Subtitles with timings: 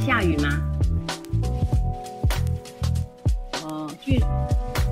[0.00, 0.48] 下雨吗？
[3.64, 4.20] 哦，据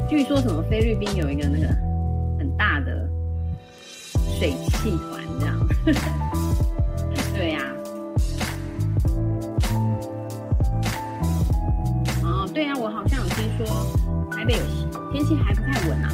[0.09, 1.67] 据说什么菲律宾有一个那个
[2.39, 3.09] 很大的
[4.39, 5.69] 水汽团这样。
[7.35, 7.61] 对呀、
[12.23, 13.67] 哦，对呀、我好像有听说
[14.31, 14.61] 台北有
[15.13, 16.11] 天气还不太稳啊。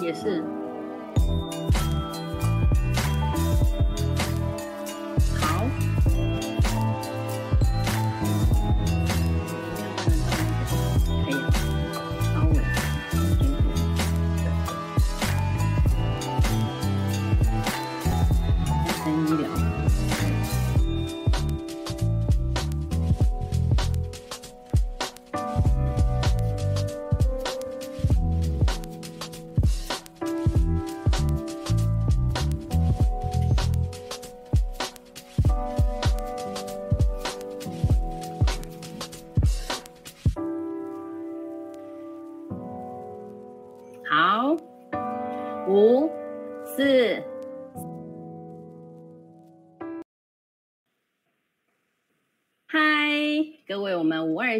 [0.00, 0.42] 也是。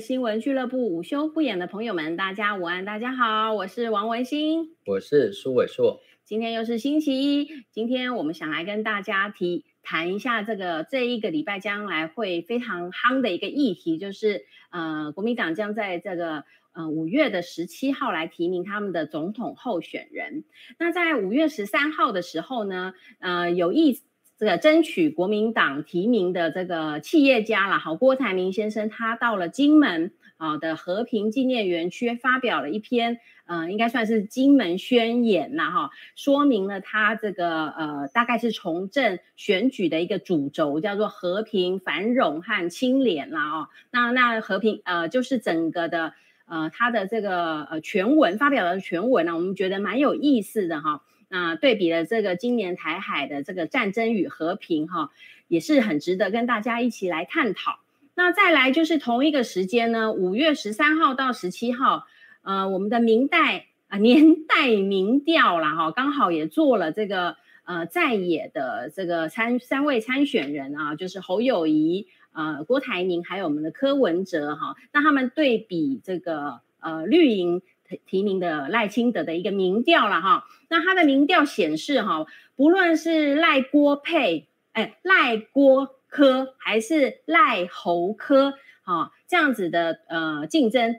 [0.09, 20.45] 新闻俱乐部午休不演的朋友们，大家午安，大家好，我是王文新，我是苏伟硕，今天又是星期一，今天我们想来跟大家提谈一下这个这一个礼拜将来会非常夯的一个议题，就是呃，国民党将在这个呃五月的十七号来提名他们的总统候选人。
[20.79, 24.01] 那在五月十三号的时候呢，呃，有意。
[24.39, 46.15] 这个争取国民党提名的这个企业家了，好，郭台铭先生，他到了金门啊的和平纪念园区，发表了一篇，呃，应该算是金门宣言呐，哈，说明了他这个呃，大概是从政选举的一个主轴，叫做和平、繁荣和清廉啦，哦，那那和平，呃，就是整个的，
[46.47, 51.03] 呃，他的这个呃全文发表的全文呢，我们觉得蛮有意思的哈。
[51.31, 55.11] 那对比了这个今年台海的这个战争与和平，哈，
[55.47, 57.81] 也是很值得跟大家一起来探讨。
[58.15, 62.07] 那再来就是同一个时间呢，五月十三号到十七号，
[62.43, 77.61] 呃，我们的民代啊年代民调啦，哈，刚好也做了这个呃在野的这个参三位参选人啊，就是侯友谊、呃郭台铭还有我们的柯文哲哈，那他们对比这个呃绿营。
[78.07, 90.97] 提名的赖清德的一个民调了哈，那他的民调显示哈，不论是赖郭配，哎赖郭科还是赖侯科，哈这样子的呃竞争，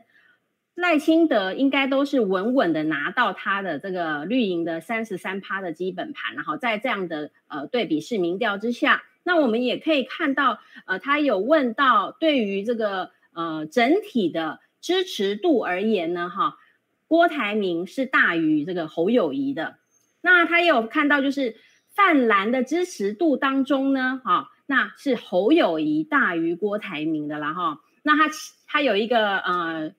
[0.73, 16.55] 赖清德应该都是稳稳的拿到他的这个绿营的三十三趴的基本盘，然后在这样的呃对比式民调之下，那我们也可以看到，呃他有问到对于这个呃整体的支持度而言呢，哈。
[17.09, 19.79] 郭台铭是大于这个侯友谊的，
[20.21, 21.55] 那他也有看到，就是
[21.89, 27.81] 泛蓝的支持度当中呢，哈，那是侯友谊大于郭台铭的啦，哈。
[28.03, 28.33] 那他
[28.67, 29.91] 他有一个呃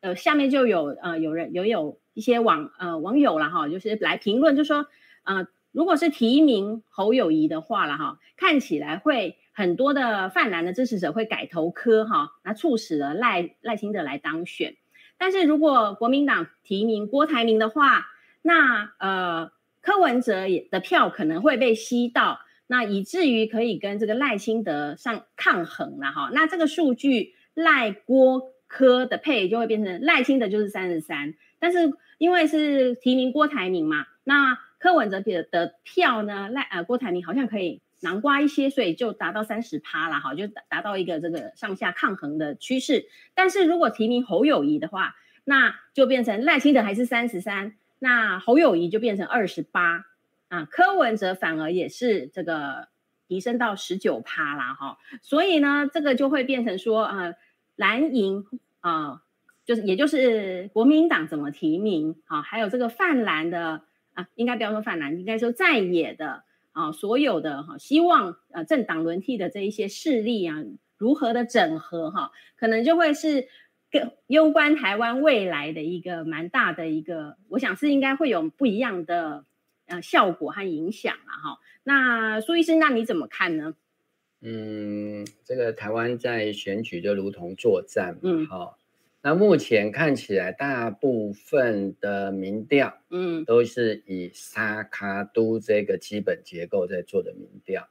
[0.00, 4.86] 呃，下面就有呃有人有有一些网呃网友了哈，就是来评论，就说
[5.24, 14.76] 呃，如果是提名侯友谊的话了哈，看起来会很多的泛蓝的支持者会改投柯哈，那促使了赖赖清德来当选。
[15.22, 18.08] 但是如果国民党提名郭台铭的话，
[18.42, 26.30] 那呃柯文哲也的票可能会被吸到，那以至于可以跟这个赖清德上抗衡了哈。
[26.32, 37.80] 那这个数据赖郭柯的配就会变成赖清德就是三十三，但是因为是提名郭台铭嘛，那柯文哲的的票呢赖呃郭台铭好像可以。
[38.02, 43.06] 南瓜一些，所以就达到三十趴了哈，就达到一个这个上下抗衡的趋势。
[43.32, 45.14] 但是如果提名侯友谊的话，
[45.44, 50.04] 那就变成赖清德还是三十三，那侯友谊就变成二十八
[50.48, 52.88] 啊，柯文哲反而也是这个
[53.28, 54.98] 提升到十九趴啦哈。
[55.20, 57.36] 所以呢，这个就会变成说，呃，
[57.76, 58.44] 蓝营
[58.80, 59.22] 啊，
[59.64, 63.82] 就是也就是国民党怎么提名啊，还有这个泛蓝的
[64.14, 66.42] 啊，应该不要说泛蓝，应该说在野的。
[66.72, 70.64] 啊，所有的哈，希望呃政党轮替的这一些势力啊，
[70.98, 73.48] 如何的整合哈，可能就会是
[73.90, 79.44] 跟攸关台湾未来的一个蛮大的一个，我想是应该会有不一样的
[79.86, 81.60] 呃效果和影响了哈。
[81.84, 83.74] 那苏医生，那你怎么看呢？
[84.44, 88.76] 嗯，这个台湾在选举就如同作战，嗯，好，
[89.24, 97.88] 那目前看起来，大部分的民调，嗯，都是以沙卡都这个基本结构在做的民调，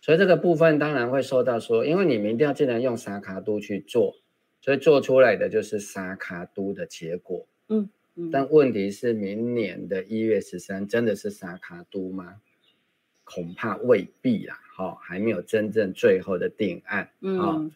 [0.00, 4.16] 所以这个部分当然会受到说，因为你民调既然用沙卡都去做，
[4.62, 12.36] 所以做出来的就是沙卡都的结果，嗯，嗯，但问题是，明年的一月十三真的是沙卡都吗？
[13.24, 17.70] 恐怕未必啦，哈，还没有真正最后的定案，嗯。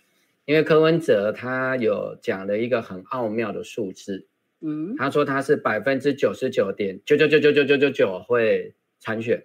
[0.48, 4.26] 因为柯文哲他有讲了一个很奥妙的数字，
[4.62, 9.44] 嗯，他说他是百分之九十九点九九九九九九九九会参选，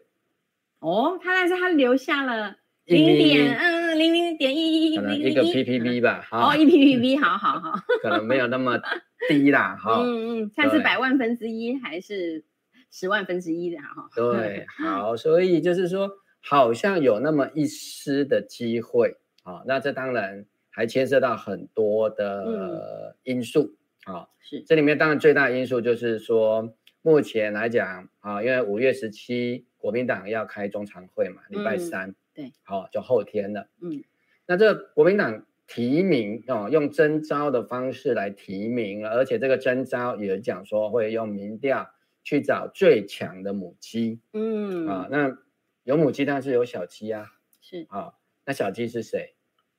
[0.80, 2.56] 哦，他但是他留下了
[2.86, 8.80] 零点嗯零零点一一一个 ppb 吧，哦一 ppb 好好好，可能没有那么
[9.28, 12.46] 低啦， 哈，嗯嗯，看是百万分之一还是
[12.90, 16.10] 十万分之一的哈，对，好，所以就是说
[16.40, 20.46] 好像有那么一丝的机会，啊，那这当然。
[20.74, 23.76] 还牵涉到很多的因素
[24.06, 24.62] 啊，嗯、是。
[24.62, 34.04] 这里面当然最大的因素就是说，目前来讲啊，因为五月十七国民党要开中常会嘛，礼拜三，嗯、对，好，就后天了，嗯，
[34.48, 41.88] 那这个国民党提名哦，用征召的方式来提名，而且这个征召也讲说会用民调
[42.24, 45.38] 去找最强的母鸡，嗯，啊，那
[45.84, 47.28] 有母鸡，但是有小鸡啊，
[47.62, 48.14] 是，啊，
[48.46, 49.33] 那小鸡是谁？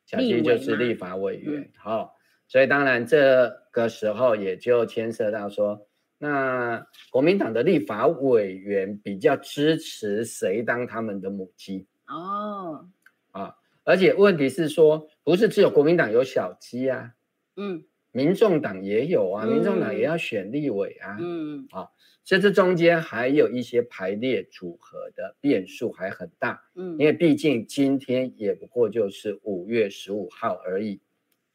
[0.07, 2.11] 小鸡就是立法委员，好、哦，
[2.49, 5.87] 所以当然这个时候也就牵涉到说，
[6.19, 12.89] 那国民党的立法委员比较支持谁当他们的母鸡哦，
[13.33, 17.13] 啊，而且问题是说，不是只有国民党有小鸡啊，
[17.57, 17.85] 嗯。
[18.17, 21.89] 民众党也有啊，民众党也要选立委啊，嗯，好、哦，
[22.25, 31.01] 所以这中间还有一些排列组合的变数还很大，嗯，因为毕竟今天也不过就是五月十五号而已，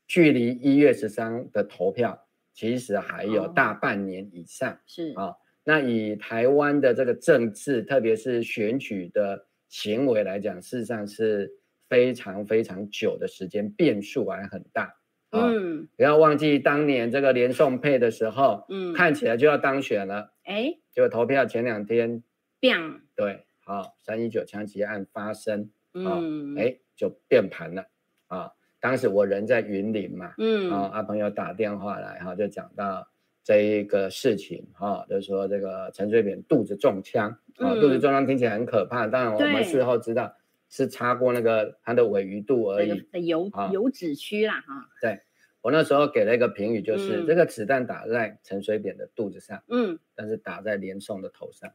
[0.07, 5.13] 距离一月十三的投票其实还有大半年以上，哦、是。
[5.16, 11.51] 啊、哦，那以台湾的这个政治，特别是选举的行为来讲，事实上是
[11.88, 14.95] 非常非常久的时间，变数还很大。
[15.31, 22.24] 嗯，不要忘记当年这个连宋配的时候，嗯，看起来就要当选了，哎，结果投票前两天，
[22.60, 22.75] 变，
[23.16, 27.86] 对，好，三一九枪击案发生，嗯，哎，就变盘了，
[28.28, 33.07] 啊，当时我人在云林嘛，嗯，啊，阿朋友打电话来，哈，就讲到
[33.44, 40.36] 这一个事情，哈，就说这个陈水扁肚子中枪，啊，肚子中枪听起来很可怕，当然我们事后知道。
[40.72, 44.88] 是擦过那个他的尾鱼肚而已的油油脂区啦哈。
[45.01, 45.19] 对，
[45.61, 51.71] 我那时候给了一个评语，就是、嗯、这个子弹打在陈水扁的肚子上，嗯，但是打在连宋的头上。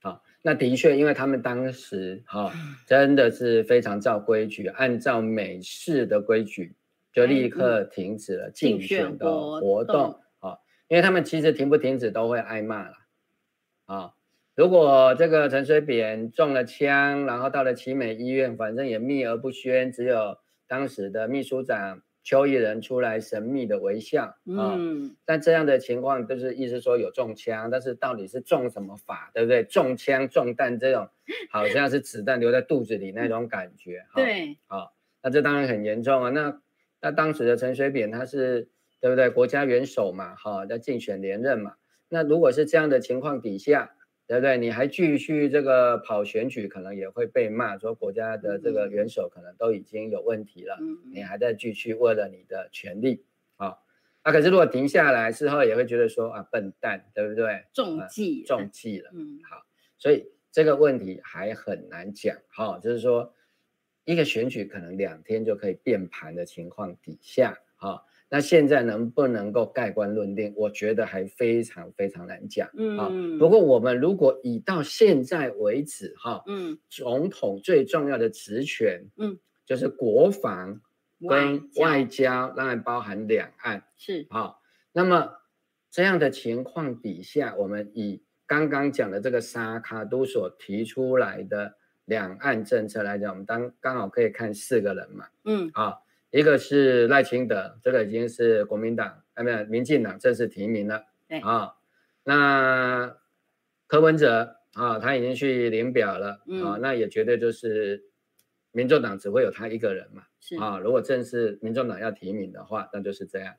[0.00, 2.52] 好，那的确，因为他们当时哈
[2.86, 6.74] 真的是非常照规矩，按照美式的规矩，
[7.12, 9.26] 就立刻停止了竞选的
[9.60, 10.20] 活动。
[10.38, 12.94] 好，因为他们其实停不停止都会挨骂了。
[13.84, 14.14] 啊。
[14.56, 20.36] 如果这个陈水扁中了枪，然后到了奇美医院，反正也秘而不宣，只有
[20.66, 24.36] 当时的秘书长邱义仁出来神秘的微笑。
[24.44, 29.64] 嗯，但这样的情况就是意思说有中枪，但是到底是中什么法，对不对？
[29.64, 31.08] 中枪中弹这种，
[31.50, 34.04] 好像是子弹留在肚子里那种感觉。
[34.14, 36.30] 对，好，那这当然很严重啊。
[36.30, 36.60] 那
[37.00, 38.68] 那当时的陈水扁他是
[39.00, 39.30] 对不对？
[39.30, 41.74] 国家元首嘛，哈，在竞选连任嘛。
[42.08, 43.94] 那如果是这样的情况底下，
[44.30, 44.56] 对不对？
[44.58, 53.24] 你还继续这个跑选举，可能也会被骂，说国家的这个元首可能都已经有问题了，嗯、你还在继续为了你的权利
[53.56, 53.76] 啊？
[54.24, 57.64] 那可是如果停下来，事后也会觉得说啊，笨蛋，对不对？
[57.72, 59.10] 中计、啊，中计了。
[59.12, 59.66] 嗯，好，
[59.98, 62.36] 所以这个问题还很难讲。
[62.50, 63.34] 好，就是说
[64.04, 68.06] 一个选举可能两天就可以变盘的情况底下，好。
[68.32, 70.54] 那现在能不能够盖棺论定？
[70.56, 72.70] 我觉得还非常非常难讲。
[72.76, 73.10] 嗯啊，
[73.40, 80.80] 不过我们如果以到现在为止，哈，嗯，总统最重要的职权，嗯，就是国防
[81.28, 84.62] 跟外交，当然包含两岸，是好。
[84.92, 85.28] 那么
[85.90, 96.04] 这样的情况底下，我们以刚刚讲的这个沙卡都所提出来的两岸政策来讲，我们当刚好可以看四个人嘛，嗯，好。
[96.30, 101.06] 一个是赖清德，这个已经是国民党，哎，没有，民进党正式提名了。
[101.28, 101.74] 对啊、哦，
[102.24, 103.16] 那
[103.86, 106.42] 柯文哲啊、哦，他已经去领表了。
[106.64, 108.04] 啊、那也绝对就是
[108.70, 110.22] 民众党只会有他一个人嘛。
[110.38, 113.54] 是啊、哦，如果正式民众党要提名的话，那就是这样。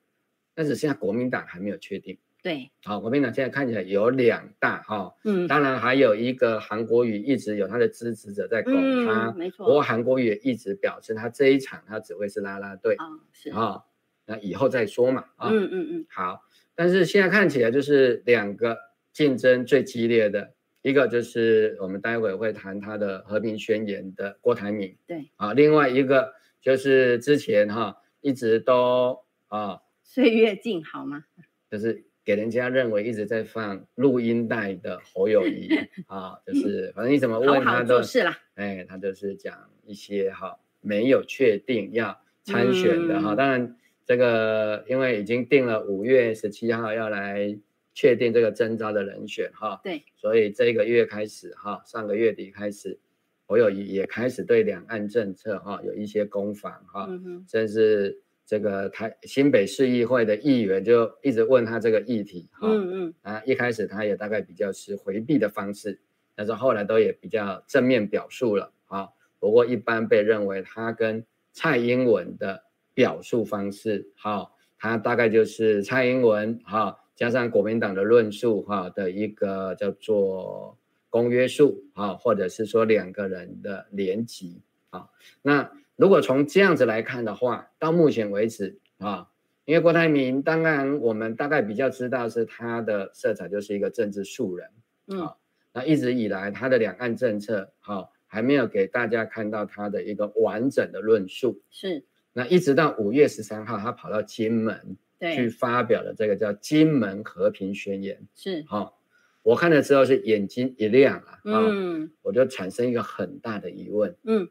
[0.54, 2.18] 但是现在国民党还没有确定。
[2.42, 8.74] 对，好，国民党现在看起来有两大哈，嗯，当然还有一个韩国瑜一直有他的支持者在拱
[9.06, 9.66] 他，没错。
[9.68, 13.84] 不过韩国瑜也一直表示他这一场他只会是拉拉队，啊，是啊，
[14.26, 16.42] 那以后再说嘛，啊，嗯嗯嗯，好，
[16.74, 18.76] 但是现在看起来就是两个
[19.14, 31.26] 竞争最激烈的，一个就是我们待会会谈他的和平宣言的郭台铭，对，啊，另外一个就是之前哈一直都啊岁月静好吗？
[31.70, 32.04] 就是。
[32.24, 35.70] 给人家认为一直在放录音带的侯友宜
[36.06, 43.76] 啊，就是反正你怎么问他都是啦，哎，他就是讲一些哈没有确定要参选的哈，当然
[44.06, 47.58] 这个因为已经定了五月十七号要来
[47.94, 53.00] 确定这个征召的人选哈，对，所以这个月开始哈，上个月底开始，
[53.48, 57.10] 侯友宜也开始对两岸政策哈有一些攻防哈，
[57.50, 58.22] 甚至。
[58.52, 66.02] 这个台新北市议会的议员就一直问他这个议题，哈，嗯嗯，啊，一开始他也大概比较是回避的方式，
[66.36, 69.08] 但是后来都也比较正面表述了，啊，
[69.40, 72.62] 不过一般被认为他跟蔡英文的
[72.94, 80.78] 表述方式，哈，他大概就是蔡英文，哈，加上国民党的论述，哈的一个叫做
[81.10, 85.08] 公约数，啊，或者是说两个人的联集，啊，
[85.42, 85.72] 那。
[86.02, 89.30] 如果从这样子来看的话，到目前为止啊，
[89.66, 94.68] 因为郭台铭，当然我们大概比较知道是他的色彩就是一个政治素人，
[95.10, 95.30] 嗯，
[95.72, 102.04] 那一直以来他的两岸政策，哈，还没有给大家看到他的一个完整的论述，是，
[102.34, 108.98] 那一直到五月十三号，他跑到金门，去发表了这个叫《金门和平宣言》，是，好，
[109.44, 114.50] 我看了之后是眼睛一亮啊，嗯，我就产生一个很大的疑问，嗯。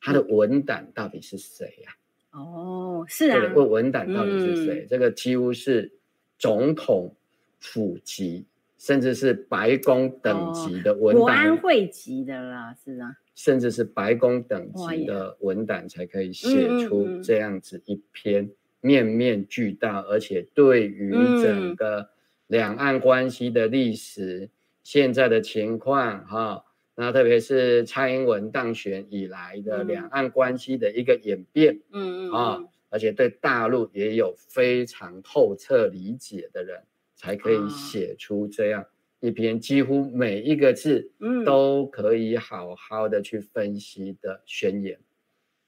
[0.00, 1.92] 他的文胆到底是谁呀？
[2.30, 4.86] 哦，是啊，问文胆到底是谁？
[4.88, 5.90] 这个几乎是
[6.38, 7.16] 总统
[7.58, 18.48] 府级，甚至是白宫等级的文胆，国安会级的啦，是啊，甚至是白宫等级的文胆才可以写出这样子一篇
[18.82, 21.10] 面面俱到，而且对于
[21.42, 22.10] 整个
[22.46, 24.50] 两岸关系的历史、
[24.84, 26.64] 现在的情况，哈。
[27.00, 36.82] 那特别是蔡英文当选以来的两岸关系的一个演变，嗯嗯啊，而且对大陆也有非常透彻理解的人，
[37.14, 38.84] 才可以写出这样
[39.20, 41.12] 一篇几乎每一个字，
[41.46, 44.98] 都可以好好的去分析的宣言。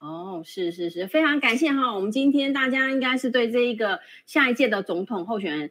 [0.01, 5.71] 哦，是是是，非常感谢哈，我们今天大家应该是对这一个下一届的总统候选人。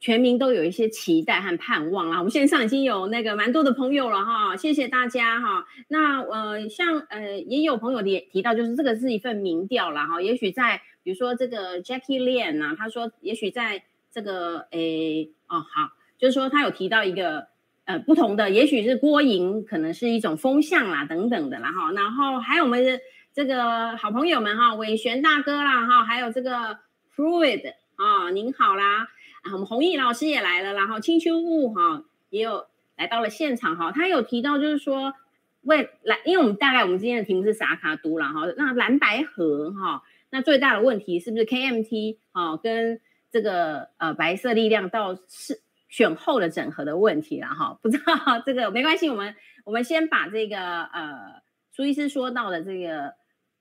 [0.00, 2.18] 全民都有一些期待和盼望啦！
[2.18, 5.66] 我们线上已经有那个蛮多的朋友了哈，谢谢大家哈。
[5.88, 10.22] 那呃，像呃，也有朋友也提到，就是这个是一份民调啦哈。
[10.22, 17.48] 也许在比如说这个 Jackie Lian 啊，他说也许在这个诶哦好，就是说他有提到一个
[17.84, 21.90] 呃不同的，也许是郭莹可能是一种风向啦等等的啦哈。
[21.90, 23.00] 然后还有我们的
[23.34, 26.78] 这个好朋友们哈，伟璇大哥啦哈，还有这个
[27.16, 29.08] Fluid 啊，您好啦。
[29.52, 35.14] 我们弘毅老师也来了，然后青秋雾哈也有来到了现场哈，他有提到就是说
[35.62, 43.00] 未来，因为我们大概我们今天的题目是萨卡都了哈，那蓝白合哈，那最大的问题是不是 KMT 哈跟
[43.30, 47.78] 这个呃白色力量到是选后的整合的问题了哈？
[47.82, 53.14] 不知道这个没关系，我们我们先把这个呃苏医师说到的这个。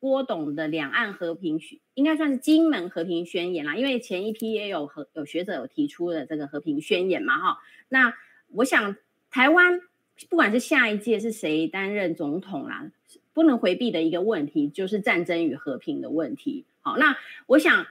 [0.07, 7.57] 郭董的两岸和平宣应该算是金门和平宣言啦，因为前一批也有和有学者有提出的这个和平宣言嘛，哈。
[7.89, 8.13] 那
[8.53, 8.95] 我想
[9.29, 9.81] 台湾
[10.29, 12.89] 不管是下一届是谁担任总统啦，
[13.33, 16.63] 不能回避的一个问题就是战争与和平的问题。
[16.79, 17.85] 好，那我想，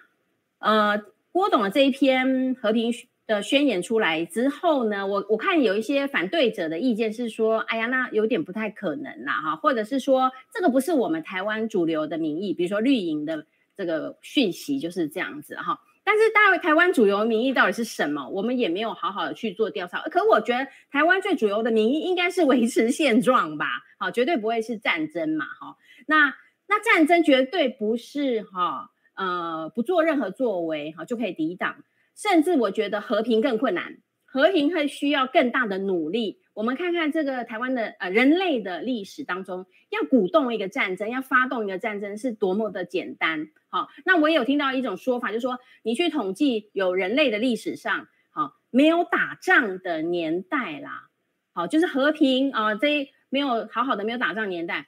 [0.61, 2.95] 呃，郭董的这一篇和平。
[3.27, 15.81] 的宣言出来之后呢，我我看有一些反对者的意见是说，哎呀，那有点不太可能啦，哈，或者是说这个不是我们台湾主流的民意，比如说绿营的这个讯息就是这样子哈。
[16.05, 18.29] 但是大台湾主流民意到底是什么？
[18.29, 20.03] 我们也没有好好的去做调查。
[20.03, 23.67] 可我觉得台湾最主流的民意应该是维持现状吧，
[23.99, 25.77] 好，绝对不会是战争嘛，哈。
[26.07, 26.33] 那
[26.69, 31.75] 那战争绝对不是哈，呃，不做任何作为哈就可以抵挡。
[32.17, 36.41] 甚至我觉得和平更困难，和平会需要更大的努力。
[36.55, 43.49] 我们看看这个台湾的呃人类的历史当中，要鼓动一个战争，要发动一个战争是多么的简单。
[43.69, 51.11] 好，那我也有听到一种说法，就是说你去统计有人类的历史上，好，没有打仗的年代啦，
[51.53, 54.87] 好，就是和平啊，这没有好好的没有打仗年代。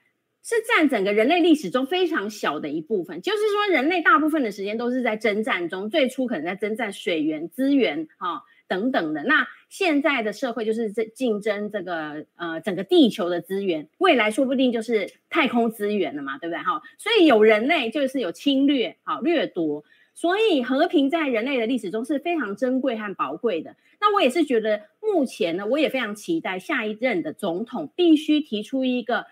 [0.48, 9.22] 是占整个人类历史中非常小的一部分，就是说人类大部分的时间都是在征战中，最初可能在征战水源资源哈、等等的。
[9.24, 16.80] 那现在的社会就是这竞争这个呃整个地球的资源，未来说不定就是太空资源了嘛，对不对哈？
[16.96, 23.76] 所以有人类就是有侵略好掠夺，所以和平在人类的历史中是非常珍贵和宝贵的。
[24.00, 29.26] 那我也是觉得，目前呢，我也非常期待下一任的总统必须提出一个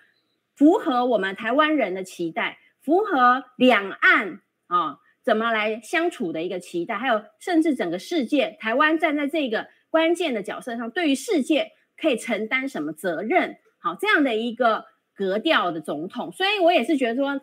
[0.56, 13.58] 符合我们台湾人的期待，符合两岸啊怎么来相处的一个期待，还有甚至整个世界，台湾站在这个关键的角色上，对于世界可以承担什么责任？
[13.78, 17.40] 好，这样的一个格调的总统，所以我也是觉得说。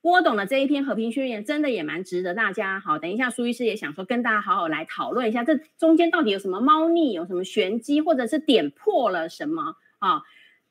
[0.00, 10.22] 郭董的这一篇和平宣言真的也蛮值得大家好，等一下苏医师也想说跟大家好好来讨论一下，这中间到底有什么猫腻，有什么玄机，或者是点破了什么啊？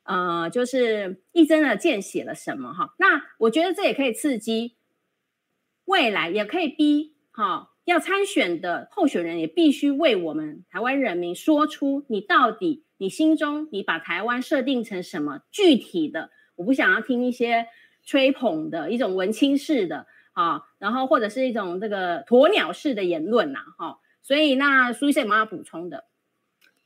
[0.07, 2.95] 呃，就是一针的见血了什么哈？
[2.97, 4.75] 那我觉得这也可以刺激
[5.85, 16.31] 未来，也可以逼哈要参选的候选人也必须为我们台湾人民说出你到底你心中你把台湾设定成什么具体的？
[16.55, 17.67] 我不想要听一些。
[18.09, 26.05] 吹捧的一种文青式的啊，然后或者是一种这个鸵鸟式的言论呐，哈，所以那苏医生有没有要补充的？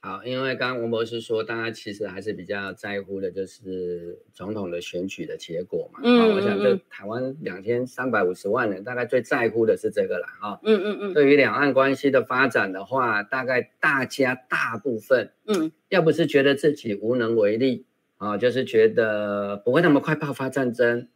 [0.03, 6.00] 好，因为刚刚文博士说，大家其实还是比较在乎的，就是总统的选举的结果嘛。
[6.03, 10.60] 嗯，我想这台湾两千三百五十万人，大概最在乎的是这个了，哈。
[10.63, 11.13] 嗯嗯嗯。
[11.13, 17.86] 对于两岸关系的发展的话，大概大家大部分，嗯，要不是觉得自己无能为力。
[18.17, 21.08] 啊，就是觉得不会那么快爆发战争，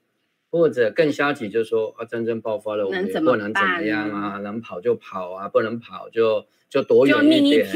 [0.56, 7.68] 或者更消极，就是说啊，战争爆发了，我们也不能怎么样啊，能跑就跑啊，不能跑就就躲远一点。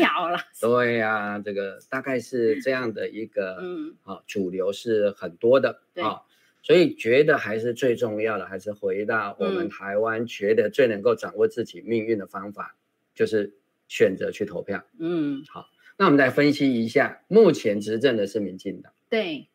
[0.61, 6.21] 对呀、啊，这个大概是这样的一个，嗯，啊，主流是很多的，啊，
[6.63, 12.79] 所以觉得还是最重要的，还是回到我们台湾觉得最能够掌握自己命运的方法，嗯、
[13.13, 13.55] 就是
[13.89, 14.81] 选择去投票。
[14.97, 15.67] 嗯，好，
[15.97, 18.93] 那我们来分析一下，目前执政的是民进党。
[19.09, 19.49] 对，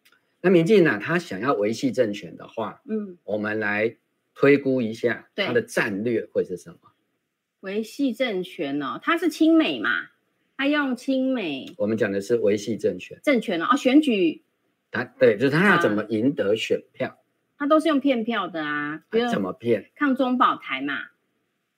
[0.45, 3.97] 那民进党他想要维系政权的话，嗯，我们来
[4.35, 6.79] 推估一下他的战略会是什么？
[7.61, 10.09] 维系政权哦，他是亲美嘛，
[10.59, 11.65] 他用亲美。
[11.79, 14.43] 我们讲的是维系政权，政权哦，哦，选举。
[14.91, 17.19] 他对，就是他要怎么赢得选票？
[17.57, 19.90] 他都是用骗票的啊，比如怎么骗？
[19.97, 20.99] 抗中保台嘛。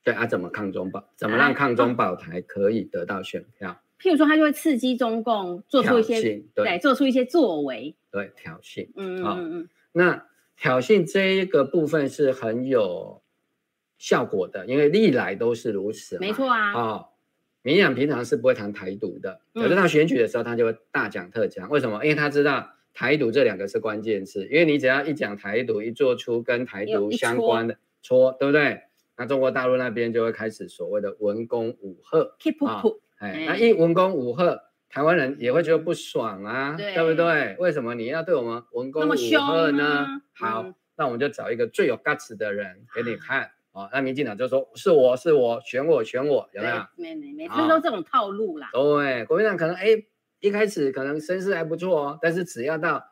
[0.03, 1.09] 对啊，怎么抗中保？
[1.15, 3.81] 怎么让抗中保台可以得到选票？
[3.99, 9.69] 譬如说，他就会刺激中共做出一些对，对，做出一些作为，对挑衅，嗯嗯嗯。
[9.91, 13.21] 那挑衅这一个部分是很有
[13.97, 16.17] 效果的，因为历来都是如此。
[16.19, 16.73] 没错啊。
[16.73, 17.07] 哦，
[17.63, 21.69] 民进平常是不会谈台独的，可是到选举的时候，他就会大讲特讲。
[21.69, 22.03] 为什么？
[22.05, 28.81] 因为他知道台独这两个是关键词，因为你只要一讲台独，一做出跟台独相关的戳，对不对？
[29.17, 32.19] 那中国大陆那边就会开始所谓的文攻武吓。
[32.39, 32.57] Keep
[33.17, 37.55] 哎，那一文攻武赫，台湾人也会觉得不爽啊，对，不对？
[37.59, 40.07] 为什么你要对我们文攻武赫呢？
[40.33, 43.89] 好，嗯、那我们就找一个最有 guts 的人给你看哦。
[43.91, 46.85] 那民进党就说是我是我选我选我，有没有？
[46.95, 48.69] 每每每次都这种套路啦。
[48.71, 49.87] 对，国民党可能哎
[50.39, 53.03] 一开始可能声势还不错哦，但是只要到。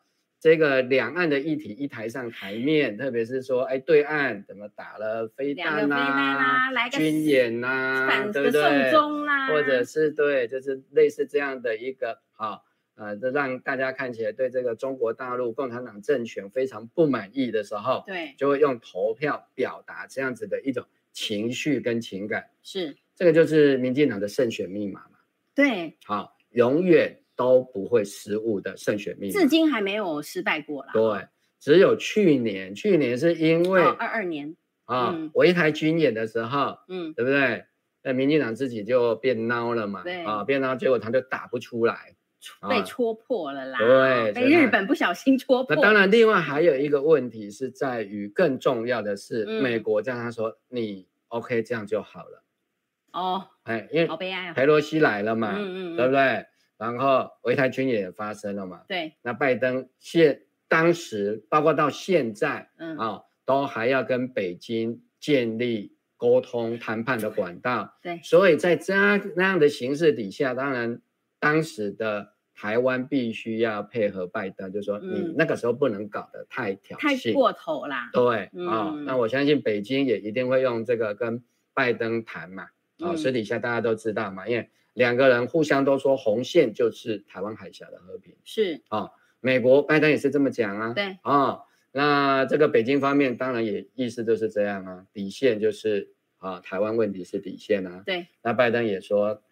[0.45, 8.91] 这个两岸的议题一抬上台面，特别是说，哎，对岸怎么打了飞弹啦、啊、军演呐、啊，对不对？
[9.49, 22.51] 或者是对，就是类似这样的一个，好，呃，这让大家看起来对这个中国大陆共产党政权非常不满意的时候，对，就会用投票表达这样子的一种情绪跟情感。
[22.61, 25.17] 是，这个就是民进党的胜选密码嘛。
[25.55, 27.19] 对，好，永远。
[27.35, 30.91] 都不会失误的胜选密码，至今还没有失败过啦。
[30.93, 31.27] 对，
[31.59, 37.65] 只有去年，去年是因为二二年啊，我一台军演的时候，嗯，对不对？
[38.03, 42.15] 那民进党自己就变孬了嘛，对啊，变孬，结果他就打不出来，
[42.69, 43.79] 被戳破了啦。
[43.79, 45.75] 对，被日本不小心戳破。
[45.75, 52.43] 那当然，另外还有一个问题是在于，更重要的是，美国这样他说你 OK 这样就好了。
[53.11, 56.45] 哦，哎，因为好悲哀，裴洛西来了嘛，嗯嗯，对不对？
[56.77, 58.81] 然后围台军也发生了嘛？
[58.87, 59.13] 对。
[59.21, 67.97] 那拜登现当时包括到现在，嗯啊、哦，都还要跟北京建立沟通谈判的管道。
[68.01, 68.19] 对。
[68.23, 71.01] 所以在这样那样的形势底下，当然
[71.39, 78.09] 当时的台湾必须要配合拜登，就是说你那个时候不能搞得太挑衅、太过头啦。
[78.11, 81.41] 对啊、嗯哦，那我相信北京也一定会用这个跟
[81.73, 82.63] 拜登谈嘛。
[82.99, 84.69] 啊、哦，私底下大家都知道嘛，因为。
[84.95, 88.81] 两个人互相都说红线就是台湾海峡的和平，是。
[88.87, 91.17] 啊、哦，美国拜登也是这么讲啊，对。
[91.21, 99.43] 啊、哦，那这个北京方面当然也意思就是这样啊，底线就是啊，台湾问题是底线啊，对，那拜登也说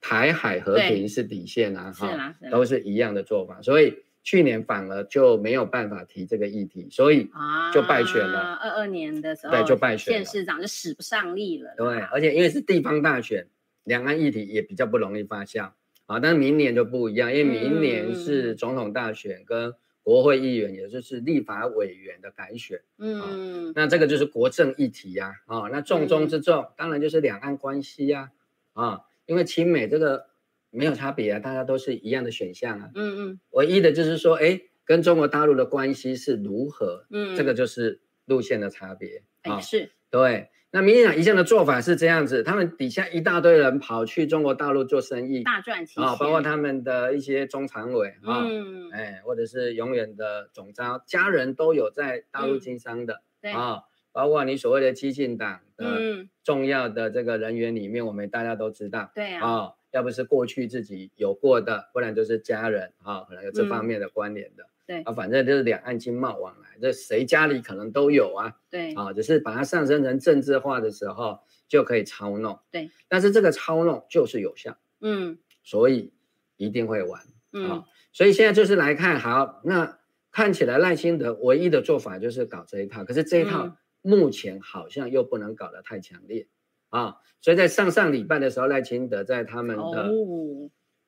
[0.00, 7.30] 台海和平是底线啊，哈，都是一样的做法，所以去年反而就没有办法提这个议题，所以
[7.72, 8.54] 就败选了。
[8.54, 11.74] 二二、啊、年的时候，对，就败选了，县市长就使不上力了。
[11.76, 13.46] 对，而且因为是地方大选，
[13.86, 15.70] 两岸议题也比较不容易发酵
[16.04, 16.20] 啊。
[16.20, 19.72] 但是明年就不一样，因为明年是总统大选跟
[20.02, 22.82] 国会议员，也就是立法委员的改选。
[22.98, 25.36] 嗯，那这个就是国政议题呀。
[25.46, 28.32] 啊，那重中之重，当然就是两岸关系呀。
[28.74, 30.26] 啊，因为亲美这个。
[30.70, 32.90] 没有差别啊，大家都是一样的选项啊。
[32.94, 37.06] 嗯嗯，唯一的就是说，哎，跟中国大陆的关系是如何？
[37.08, 39.22] 嗯，这个就是路线的差别。
[39.42, 39.92] 哎，是。
[40.10, 59.72] 对，那民进党一向的做法是这样子，他们底下一大堆人跑去中国大陆做生意，大赚钱啊，包括他们的一些中常委啊，嗯，哎，或者是永远的总召，家人都有在大陆经商的，对啊，包括你所谓的激进党的重要的这个人员里面，我们大家都知道，对啊。
[59.92, 64.64] 要不是过去自己有过的，不然就是家人啊，可能有这方面的关联的。
[64.64, 68.56] 嗯、对啊，反正就是两岸经贸往来，这谁家里可能都有啊。
[68.70, 72.58] 对啊，只是把它上升成政治化的时候，就可以操弄。
[72.70, 74.76] 对，但是这个操弄就是有效。
[75.00, 76.12] 嗯，所以
[76.56, 77.22] 一定会玩。
[77.52, 79.98] 嗯、啊，所以现在就是来看，好，那
[80.30, 86.48] 看起来赖清德唯一的做法就是搞这一套，可是这一套目前好像又不能搞得太强烈。
[86.88, 90.10] 啊，所以在上上礼拜的时候，赖清德在他们的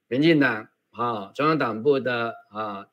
[0.09, 2.89] 民进党啊中央党部的啊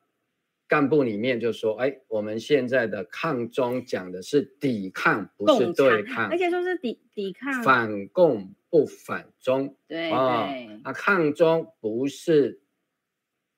[0.68, 9.76] 干部里面就说：“哎，我们现在的抗中讲的是抵抗，不是对抗，而且说是抵抵抗，反共不反中。
[9.86, 10.48] 对啊，
[10.84, 12.60] 那抗中不是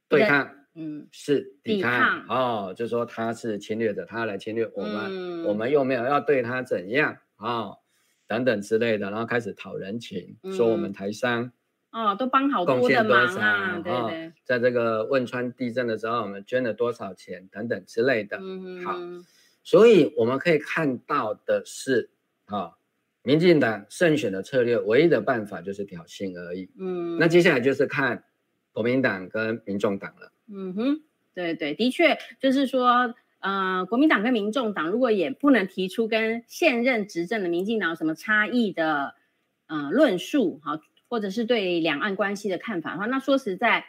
[0.09, 7.73] 对抗，嗯，是抵抗哦，就说他是侵略者，他来侵略我们，我们又没有要对他怎样啊。”
[8.29, 11.51] 等等之类的，然后开始讨人情，嗯、说我们台商
[12.05, 18.39] 哦，都帮好多的忙啊，对对，在这个汶川地震的时候，我们捐了多少钱等等之类的。
[18.41, 18.97] 嗯、好，
[19.63, 22.11] 所以我们可以看到的是，
[22.47, 22.75] 啊、哦，
[23.23, 26.71] 民进党胜选的策略，唯一的办法就是挑衅而已。
[26.79, 28.25] 嗯，那接下来就是看
[28.73, 30.33] 国民党跟民众党了。
[30.53, 31.03] 嗯哼，
[31.35, 33.15] 对对，的确就是说。
[33.41, 39.15] 呃，国民党跟民众党如果也不能提出跟现任执政的民进党有什么差异的
[39.69, 43.87] 呃论述，好，或者是对两岸关系的看法的话，那说实在，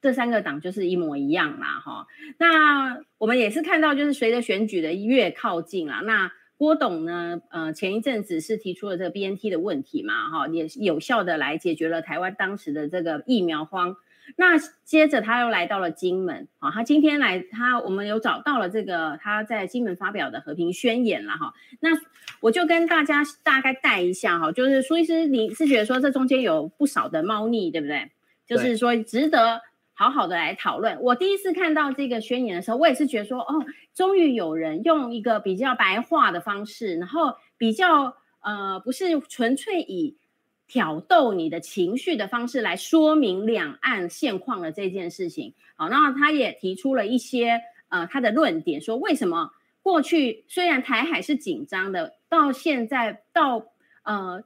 [0.00, 2.06] 这三个党就是一模一样啦，哈。
[2.38, 13.96] 那我们也是看到，就是随着选举的越靠近啦，那郭董呢，呃，前一阵子是提出了这个 BNT 的问题嘛，哈，也有效的来解决了台湾当时的这个疫苗荒。
[14.36, 21.52] 那接着他又来到了金门，好，他今天来，他我们有找到了这个他在金门发表的和平宣言了哈。
[21.80, 21.90] 那
[22.40, 28.10] 我就跟大家大概带一下哈，就是苏医师，你是觉得说这中间有不少的猫腻，对不对？
[28.46, 29.60] 就是说值得
[29.92, 31.00] 好好的来讨论。
[31.02, 33.64] 我第一次看到这个宣言的时候，我也是觉得说，哦，
[33.94, 40.16] 终于有人用一个比较白话的方式，然后比较呃，不是纯粹以。
[40.70, 49.50] 挑逗你的情绪的方式来说明两岸现况的这件事情，好，那他也提出了一些呃他的论点，说为什么
[49.82, 53.66] 过去虽然台海是紧张的，到现在到
[54.04, 54.44] 呃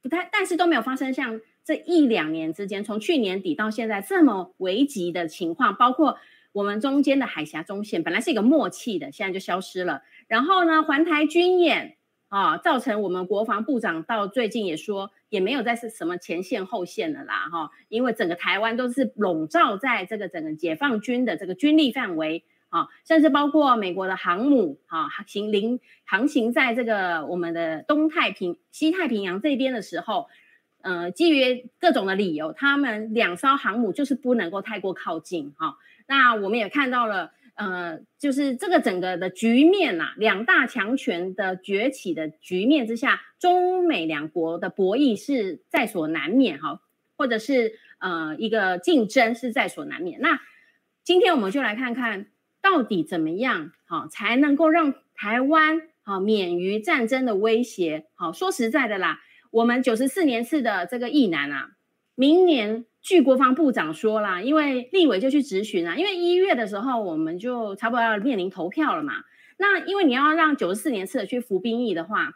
[0.00, 6.18] 不太，但是都没有发生像这一两年之间，从去年底到现在这么危急的情况，包括
[6.52, 11.96] 我们中间的海峡中线本来是一个默契的，现在就消失了，然后呢，环台军演。
[12.34, 30.26] 啊，造成我们国防部长到最近也说，也没有再是什么前线后线了啦，哈，因为整个台湾都是笼罩在这个整个解放军的这个军力范围，啊，甚至包括美国的航母，啊，行临航行在这个我们的东太平西太平洋这边的时候，
[30.82, 37.30] 呃，基于各种的理由，他们两艘航母就是不能够太过靠近，哈，那我们也看到了。
[37.56, 46.80] 呃，就是这个整个的局面呐、啊，两大强权的崛起的局面之下，中美两国的博弈是在所难免哈，
[47.16, 50.20] 或者是呃一个竞争是在所难免。
[50.20, 50.40] 那
[51.04, 52.26] 今天我们就来看看
[52.60, 58.06] 到底怎么样好才能够让台湾好免于战争的威胁。
[58.16, 59.20] 好，说实在的啦，
[59.52, 61.70] 我们九十四年次的这个役男啊，
[62.16, 62.84] 明年。
[63.04, 69.24] 据国防部长说啦，因为立委就去质询啊，因为一月的时候我们就差不多要面临投票了嘛。
[69.58, 72.32] 那因为你要让九十四年次的去服兵役的话，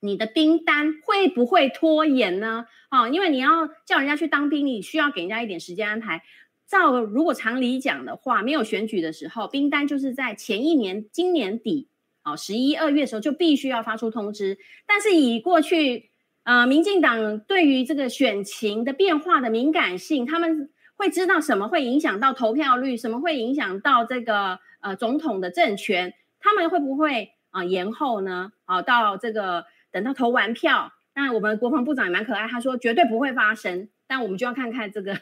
[0.00, 2.64] 你的兵单会不会拖延呢？
[2.90, 6.22] 哦，因为你要叫人家去当兵，你需要给人家一点时间安排。
[6.66, 11.88] 照如果常理讲的话，没有选举的时候，兵单就是在前一年今年底，
[12.24, 14.56] 哦，十一二月的时候就必须要发出通知。
[14.86, 16.09] 但是以过去。
[16.42, 28.52] 呃，民进党对于这个选情的变化的敏感性，他们会知道什么会影响到投票率，什么会影响到这个呃总统的政权，他们会不会啊、延后呢？
[28.64, 35.16] 啊，到这个等到投完票，那我们国防部长也蛮可爱，他说绝对不会发生，但我们就要看看这个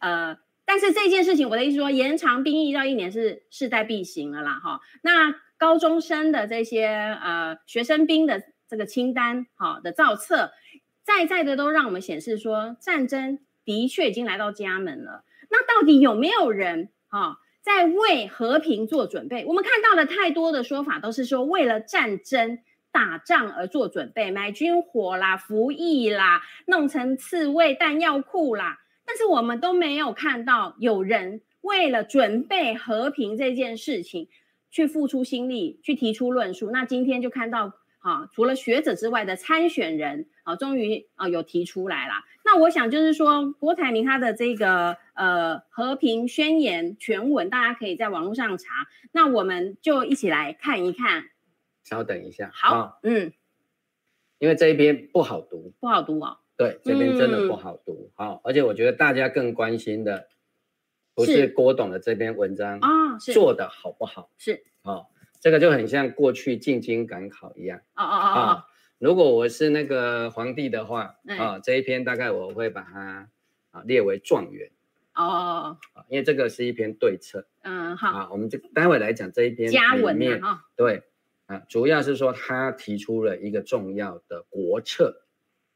[0.00, 10.52] 呃，但是这件事情，我的意思说延长兵役到一年是势在必行了啦，哈，那高中生的这些呃学生兵的这个清单好的造册，
[11.02, 13.38] 在在的都让我们显示说战争。
[13.64, 15.24] 的确已经来到家门了。
[15.50, 19.44] 那到底有没有人啊，在为和平做准备？
[19.44, 22.60] 我们看到了太多的说法，都是说为了战争
[22.92, 28.78] 打仗而做准备，买军火啦、服役啦、弄成刺猬弹药库啦。
[29.04, 34.28] 但是我们都没有看到有人为了准备和平这件事情
[34.70, 36.70] 去付出心力，去提出论述。
[36.70, 37.72] 那今天就看到。
[38.06, 42.14] 啊，除了学者之外的参选人啊，终于啊有提出来了。
[42.44, 48.86] 那我想就是说，郭台铭他的这个呃和平宣言全文，大家可以在网络上查。
[49.10, 51.24] 那我们就一起来看一看。
[51.82, 53.32] 稍等一下，好，哦、嗯，
[54.38, 56.38] 因为这一边不好读，不好读哦。
[56.56, 58.12] 对，这边真的不好读。
[58.14, 60.28] 好、嗯哦，而且我觉得大家更关心的
[61.12, 64.30] 不是郭董的这篇文章啊，做的好不好？
[64.38, 65.08] 是，哦。
[65.40, 67.78] 这个就很像过去进京赶考一样。
[67.94, 68.64] 哦哦哦哦。
[68.98, 73.28] 如果我是那个皇帝的话，啊，这一篇大概我会把它
[73.70, 74.70] 啊列为状元。
[75.14, 76.04] 哦哦哦。
[76.08, 77.46] 因为这个是一篇对策。
[77.62, 78.08] 嗯，好。
[78.08, 80.40] 啊，我们就待会来讲这一篇家文面。
[80.76, 81.02] 对。
[81.46, 85.22] 啊，主要是说他提出了一个重要的国策。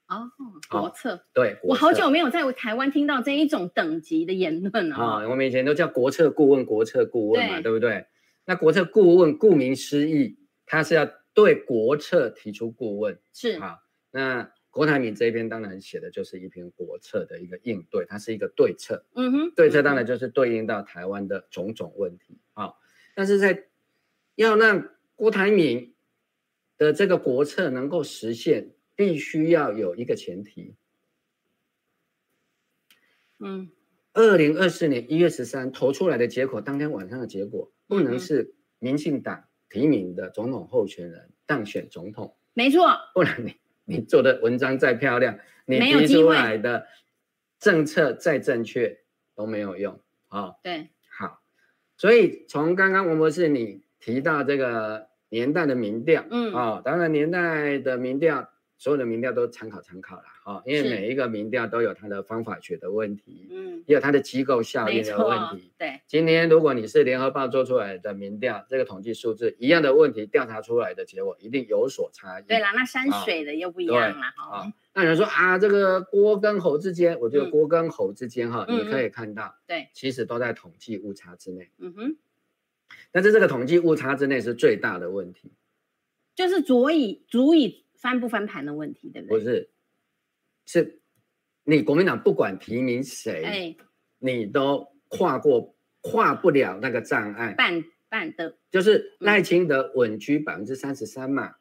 [0.08, 0.32] 哦，
[0.68, 1.24] 国策。
[1.32, 1.58] 对。
[1.62, 4.96] 我好久没有在台湾听到这一种等级的言论了。
[4.96, 8.06] 啊，我们以前都叫国策顾问，国策顾问嘛，对不对？
[8.50, 10.36] 那国策顾问顾名思义，
[10.66, 13.78] 他是要对国策提出顾问，是啊。
[14.10, 19.06] 那郭台铭这边当然写的就是一篇国策的一个应对，它是一个对策。
[19.14, 22.74] 嗯哼，对策当然就是对应到台湾的种种问题啊。
[23.14, 23.68] 但是在
[24.34, 25.94] 要让郭台铭
[26.76, 30.74] 的这个国策能够实现，必须要有一个前提。
[33.38, 33.70] 嗯，
[34.12, 37.70] 二零二四年一月十三投出来的结果，当天晚上的结果。
[37.90, 42.88] 不能是民进党提名的总统候选人当选总统，没错。
[43.12, 46.86] 不然你你做的文章再漂亮，你提出来的
[47.58, 49.00] 政策再正确
[49.34, 50.40] 都没有用啊。
[50.40, 51.42] 哦、对，好。
[51.96, 58.48] 所以从刚刚文博士你提到这个年代的民调，嗯啊、哦，当然年代的民调。
[58.80, 65.70] 所有的民调都参考参考了哈，因为每一个民调都有它的方法学的问题，嗯，也有它的机构效应的问题。
[65.76, 72.44] 对，今天如果你是联合报做出来的民调，这个统计数字一样的问题，调查出来的结果一定有所差异。
[72.44, 74.60] 对啦，那山水的又不一样了哈。
[74.60, 81.68] 啊，那有人说啊，这个郭跟侯之间，我觉得郭跟侯之间哈，你可以看到，对，其实都在统计误差之内。
[81.76, 82.16] 嗯哼，
[83.12, 85.52] 但是这个统计误差之内是最大的问题，
[86.34, 87.84] 就是足以足以。
[88.00, 89.38] 翻不翻盘的问题，对不对？
[89.38, 89.70] 不是，
[90.64, 91.02] 是
[91.64, 93.76] 你国民党不管提名谁，哎，
[94.18, 97.52] 你都跨过跨不了那个障碍。
[97.52, 101.56] 办办的，就是赖清德稳居百分之三十三嘛，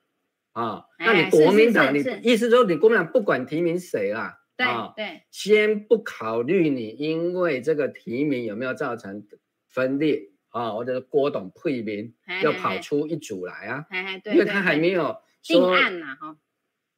[0.54, 9.28] 啊，那你国民党，你意思说你国民党不管提名谁啦，对对，先不考虑你因为这个提名有没有造成
[9.68, 13.86] 分裂啊，或者是郭董配名要跑出一组来啊，
[14.32, 15.18] 因为他还没有。
[15.44, 16.38] 定案呐，哈，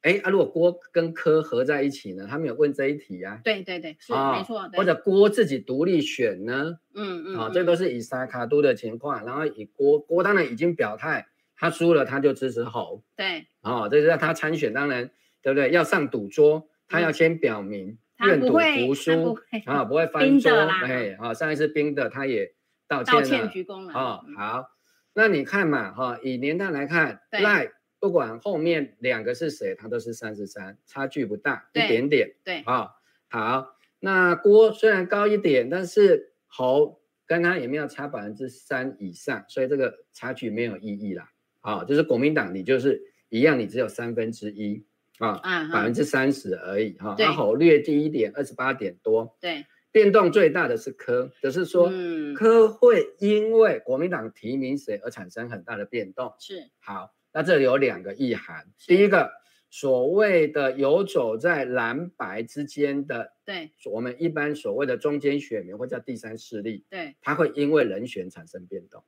[0.02, 2.26] 哎啊，如果郭跟柯合在一起呢？
[2.28, 3.40] 他们有问这一题啊。
[3.44, 4.68] 对对对，是没错。
[4.74, 6.78] 或者郭自己独立选呢？
[6.94, 13.04] 嗯嗯，啊，这都是以沙卡都的情况，然后以郭郭当然已经表态，他输了他就支持侯。
[13.16, 15.08] 对，啊，这是让他参选，当然
[15.40, 15.70] 对不对？
[15.70, 20.50] 要上赌桌，他要先表明愿赌服输啊，不会翻桌。
[20.52, 22.52] 哎，啊，上一次冰的他也
[22.88, 23.94] 道歉了，道歉鞠躬了。
[23.94, 24.70] 啊，好，
[25.14, 27.70] 那你看嘛，哈，以年代来看，赖。
[28.02, 32.34] 不管后面两个是谁，他都是三十三，差距不大，一点点。
[32.42, 32.90] 对，啊、哦，
[33.28, 41.30] 好，那郭虽然高一点，但是侯跟他也没有差百分之三以上，所以这个差距没有意义啦。
[41.60, 44.84] 啊、哦，就是国民党你就是一样，你只有三分之一
[45.18, 45.40] 啊，
[45.72, 47.14] 百分之三十而已哈。
[47.16, 49.36] 那侯略低一点，二十八点多。
[49.40, 56.34] 对，变动最大的是科，就是说，嗯，柯会因为国民党提名谁而产生很大的变动。
[56.40, 57.14] 是，好。
[57.32, 59.32] 那这里有两个意涵，第一个
[59.70, 69.02] 所谓的游走在蓝白之间的，对，我们一般所谓的中间选民或叫第三势力，对，他会因为人选产生变动，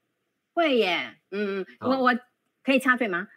[0.54, 2.18] 会耶，嗯嗯，我我
[2.62, 3.28] 可以插嘴吗？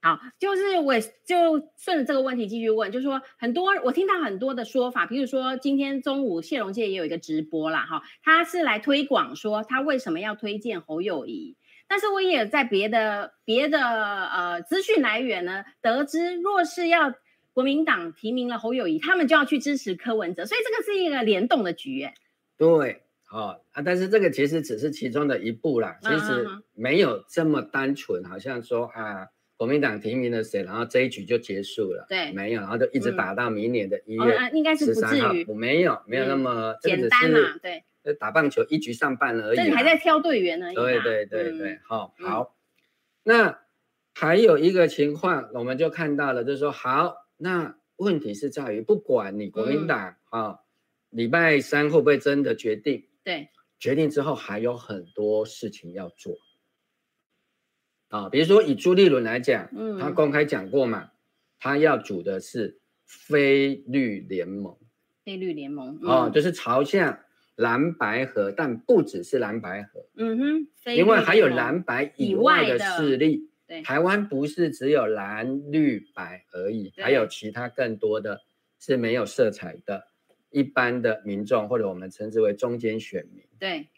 [0.00, 11.56] 好，就是我就顺着这个问题继续问，就是说很多我听到很多的说法，比如说今天中午谢龙介也有一个直播啦，哈，他是来推广说他为什么要推荐侯友宜，
[11.88, 17.14] 但是我也在别的别的呃资讯来源呢得知，若是要
[17.52, 22.14] 国民党提名了侯友谊，他们就要去支持柯文哲，所以这个是一个联动的局，哎，
[22.56, 29.28] 对，好啊，但是这个其实只是其中的一步啦，其实没有这么单纯，好像说啊。
[29.58, 32.06] 国民党提名了谁，然后这一局就结束了。
[32.08, 34.50] 对，没有，然后就一直打到明年的一月十三号。
[34.52, 37.58] 应该是不至于，没有，没有那么简单嘛。
[37.60, 39.56] 对，就打棒球一局上半而已。
[39.56, 40.72] 这你还在挑队员呢。
[40.74, 42.56] 对对对对，好，好。
[43.22, 43.60] 那
[44.14, 50.60] 还有一个情况，我们就看到了，就是说，好，那问题是在于，不管你国民党啊，
[51.10, 53.06] 礼拜三会不会真的决定？
[53.22, 56.36] 对，决定之后还有很多事情要做。
[58.08, 61.10] 啊，比如说以朱立伦来讲，嗯，他公开讲过嘛，
[61.60, 64.76] 他要组的是非绿联盟，
[65.24, 67.20] 非绿联盟，哦，就是朝向
[67.58, 78.42] 蓝白河，但不只是蓝白河，嗯哼，因为还有蓝白以外的势力，对，台湾不是只有蓝绿白而已，还有其他更多的
[78.78, 80.08] 是没有色彩的
[80.50, 83.88] 一般的民众，或者我们称之为中间选民，对。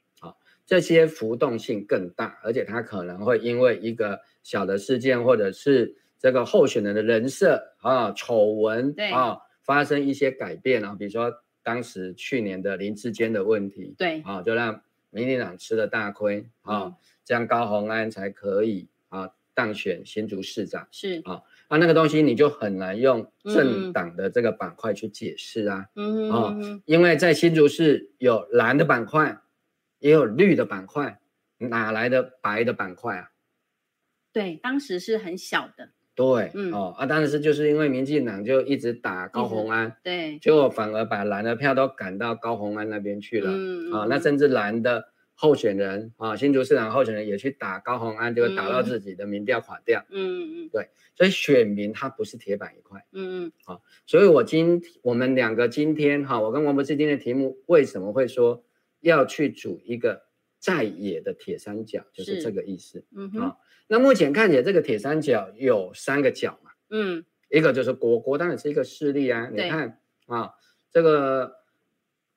[0.66, 10.94] 这些浮动性更大，而且它可能会因为一个小的事件，或者是这个候选人的人设啊、丑闻啊，发生一些改变啊。
[10.96, 11.32] 比如说
[11.70, 20.88] 当时去年的林志坚的问题，对啊，就让民进党吃了大亏啊，嗯、这样高虹安才可以啊当选新竹市长。
[20.90, 26.56] 是啊，那那个东西你就很难用政党的这个板块去解释啊，嗯啊，
[26.87, 29.40] 因为在新竹市有蓝的板块。
[30.02, 31.20] 也有绿的板块，
[31.59, 33.33] 哪来的白的板块啊？
[34.33, 35.90] 对，当时是很小的。
[36.20, 43.50] 对，嗯哦啊，当时就是因为民进党就一直打高虹安，对，结果反而把蓝的票都赶到高虹安那边去了。
[43.50, 50.04] 嗯啊，那甚至蓝的候选人啊，新竹市长候选人也去打高虹安，就会打到自己的民调垮掉。
[50.11, 53.02] 嗯嗯对，所以选民他不是铁板一块。
[53.12, 58.62] 嗯嗯，好，所以我今我们两个今天哈，我跟王博士今天的题目为什么会说？
[59.02, 60.24] 要去组一个
[60.60, 63.02] 在野的铁三角，就是这个意思。
[63.16, 63.56] 嗯哼，
[63.88, 66.70] 那目前看起来这个铁三角有三个角嘛。
[66.90, 69.48] 嗯，一个就是国，国当然是一个势力啊。
[69.50, 70.52] 你看啊，
[70.90, 71.56] 这个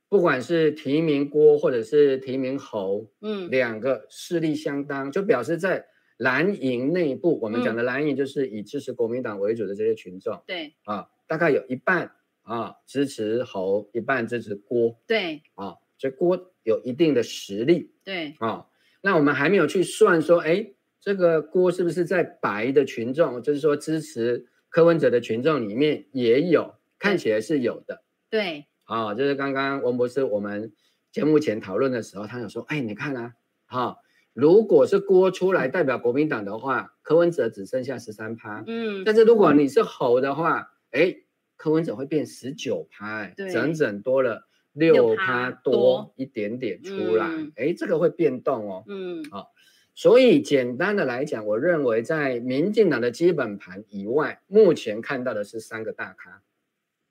[0.07, 10.41] 不管是提名郭或者是提名侯，嗯，两个势力相当，就表示在蓝营内部，我们讲的蓝营就是以支持国民党为主的这些群众。
[10.47, 14.97] 对，啊，大概有一半啊支持侯，一半支持郭。
[15.05, 15.75] 对，啊。
[16.03, 18.35] 所以郭有一定的实力，对。
[18.39, 18.65] 啊、哦，
[18.99, 30.73] 那我们还没有去算说，哎，这个郭是不是在白的群众，就是说支持柯文哲的群众里面也有，看起来是有的，对，啊、哦，就是刚刚王博士我们
[31.09, 33.33] 节目前讨论的时候，他有说，哎，你看啊，
[33.65, 33.97] 哈、哦，
[34.33, 41.15] 如果是郭出来代表国民党的话，柯文哲只剩下十三趴，嗯，但是如果你是侯的话，哎，
[41.55, 44.49] 柯文哲会变十九趴，对，整整多了。
[44.73, 48.83] 六趴多一点点出来，哎、嗯，这个会变动哦。
[48.87, 49.47] 嗯，好、哦，
[49.93, 56.41] 所以简单的来讲，我认为在民进党的基本盘以外，目前看到的是三个大咖，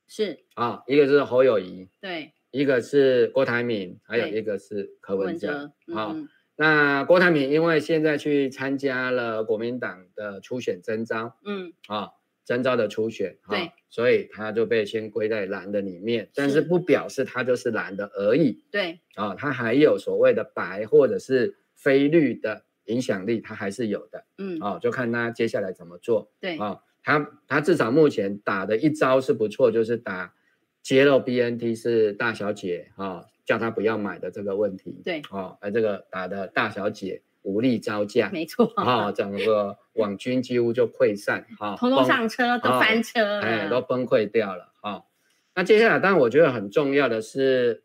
[0.08, 5.72] 是啊、哦，一个是侯友宜，对，一个是郭台铭，还有一个是柯文哲。
[5.94, 12.12] 好、嗯哦，那郭台铭因为现在去参加了国民党的初选征召，嗯，啊、哦。
[12.44, 30.34] 征召的初选，哈、哦，所以他就被先归在蓝的里面，但是不表示他就是蓝的而已，对，啊、哦，他还有所谓的白或者是非绿的影响力，他还是有的，嗯，哦，就看他接下来怎么做，对，啊、哦，他他至少目前打的一招是不错，就是打
[30.82, 37.22] 揭露 BNT 是大小姐，啊、哦，叫他不要买的这个问题，对，哦，而这个打的大小姐。
[37.42, 45.04] 无力招架，没错啊、哦，整个 网军几乎就溃散，啊、哦，通通上车都翻车，哎，都崩溃掉了，哈、哦。
[45.54, 47.82] 那接下来，当然我觉得很重要的是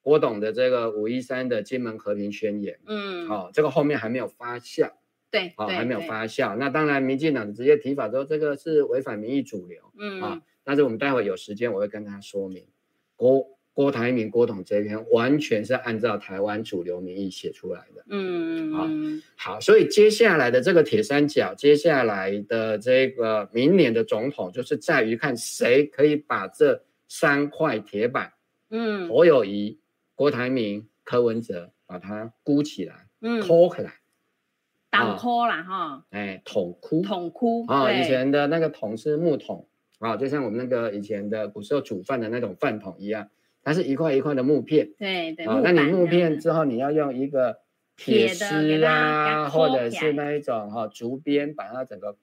[0.00, 4.92] 郭董的这个五一三的金门和平宣言，嗯，好、哦，这个后面还没有发酵，
[5.30, 6.56] 对，哦，还没有发酵。
[6.56, 12.66] 那当然，民进党直接提法说这个是违反民意主流，嗯啊、哦，但是我们待会有时间我会跟他说明
[13.16, 13.58] 郭。
[13.74, 18.04] 郭台铭、郭董这一篇完全是按照台湾主流民意写出来的。
[18.10, 28.34] 嗯，好，好，所以接下来的这个铁三角，接下来的这个明年的总统，就是在于看谁可以把这三块铁板，
[28.68, 29.78] 嗯，侯友谊、
[30.14, 33.94] 郭台铭、柯文哲，把它箍起来，嗯，拖起来，
[34.90, 39.66] 挡哭啦哈，哎，桶箍，桶箍啊，以前的那个桶是木桶
[39.98, 43.30] 啊，就像我们那个以前的古时候煮饭的那种饭桶一样，
[43.62, 47.58] 它是一块一块的木片，对对，啊，那你木片之后你要用一个
[47.96, 52.16] 铁丝啊，或者是那一种哈竹编把它整个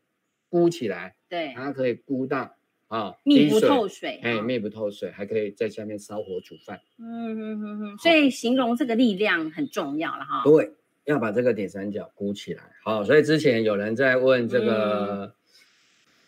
[0.50, 2.56] 箍起来，对，它可以箍到
[2.88, 10.72] 啊密不透水，哎，密不透水，还可以在下面烧火煮饭，嗯哼哼哼，所以形容这个力量很重要了哈，对。
[11.06, 15.32] 要把这个铁三角箍起来，好，所以之前有人在问这个、嗯、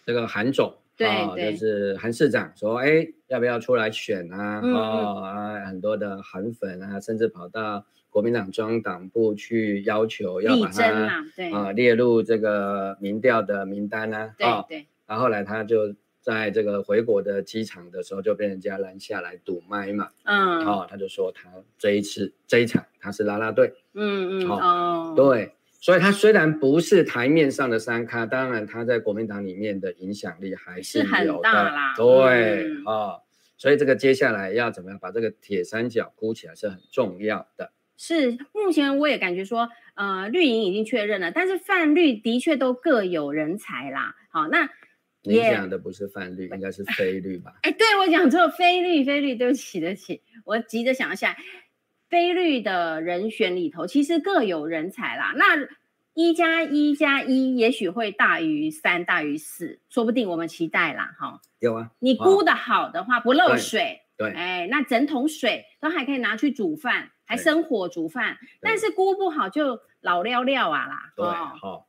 [0.08, 0.74] 这个韩总，
[1.36, 4.62] 对，就是韩市长说，哎，要不要出来选啊？
[4.64, 15.96] 嗯、哦啊，很多的韩粉啊，甚至跑到国民党中央党部去要求要把他对啊列入这个民调的名单啊，对对，然后后来他就。
[16.24, 20.10] 在这个回国的机场的时候，就被人家拦下来堵麦嘛。
[20.24, 21.50] 嗯，哦，他就说他
[21.80, 23.74] 这一次这一场他是拉拉队。
[23.96, 31.10] 嗯嗯，哦，哦对，所以他虽然不是台面上的三咖，当然他在国民党里面的影响力还是有的。
[31.10, 31.94] 是很大啦。
[31.98, 33.22] 对，嗯、哦，
[33.58, 37.74] 所以这个接下来要怎么样把这个铁三角箍起来是很重要的。
[37.98, 44.16] 是，目前我也感觉说，呃，绿营已经确认了，但是泛绿的确都各有人才啦。
[44.30, 44.70] 好，那。
[45.24, 47.54] 你讲的不是泛绿应该是 非绿吧？
[47.62, 51.38] 哎，对，我讲错，非绿，非绿，对不起，对不起，我急着想一下，
[52.12, 55.34] 非绿的人选里头，其实各有人才啦。
[55.38, 55.70] 那
[56.14, 61.40] 一加一加一，也许会大于三，大于四，说不定我们期待啦，哈。
[61.60, 68.38] 有啊，你估的好的话，不漏水，对，哎，那整桶水都还可以拿去煮饭，还生火煮饭。
[68.60, 71.14] 但是估不好就老料料啊啦。
[71.16, 71.86] 对，好、哦，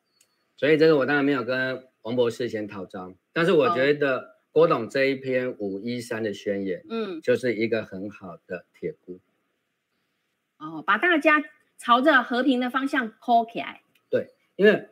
[0.56, 3.16] 所以这个我当然没有跟王博士先讨章。
[3.32, 9.18] 但是我觉得郭董这一篇五一三的宣言，嗯，就是一个很好的铁箍。
[10.62, 11.42] 哦，把大家
[11.76, 13.82] 朝着和平的方向抠起来。
[14.08, 14.88] 对，因为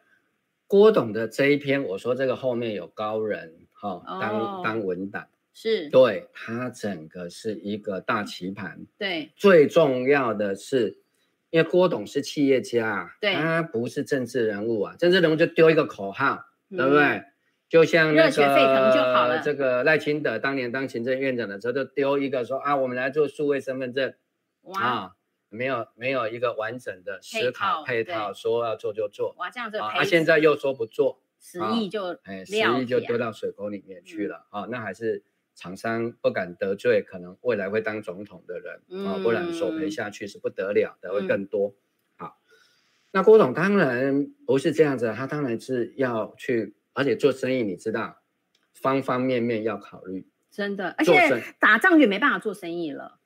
[0.66, 8.81] 郭董的这一篇，我说这个后面有高人哈、哦，当、哦、当文档，是对他整个是一个大棋盘。
[8.99, 10.99] 对，最重要的是，
[11.51, 17.23] 因为郭董是企业家，对，他不是政治人物啊，政治人物就丢一个口号，嗯、对不对？
[17.68, 24.12] 就像那个这个赖清德当年当行政院长的时候，就丢一个说啊，我们来做数位身份证，
[24.75, 25.12] 啊，
[25.51, 35.23] 没有没有一个完整的思考配套，说要做就做，哇，这样子啊，他现在又说不做，十亿就哎，十亿就丢到水沟里面去了啊，那还是
[35.55, 41.75] 厂商不敢得罪可能未来会当总统的人啊，不然索赔下去是不得了的，会更多。
[42.17, 42.39] 好，
[43.11, 46.75] 那郭总当然不是这样子，他当然是要去。
[46.93, 48.21] 而且做生意，你知道，
[48.75, 50.93] 方方面面要考虑，真的。
[50.99, 53.20] 而且打仗就没办法做生意了。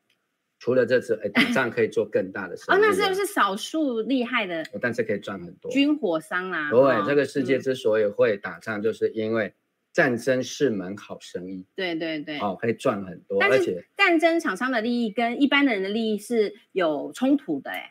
[0.58, 2.78] 除了这次，哎，打仗 可以做更大的生意。
[2.78, 4.64] 哦，那是不是少数厉害的？
[4.80, 5.70] 但是可以赚很多。
[5.70, 6.70] 军火商啊。
[6.70, 9.52] 对，这个世界之所以会打仗，就是因为
[9.92, 11.66] 战争是门好生意。
[11.76, 12.38] 对对对。
[12.38, 13.42] 哦，可以赚很多。
[13.42, 17.90] 而且战争厂商的利益跟一般的人的利益是有冲突的，哎。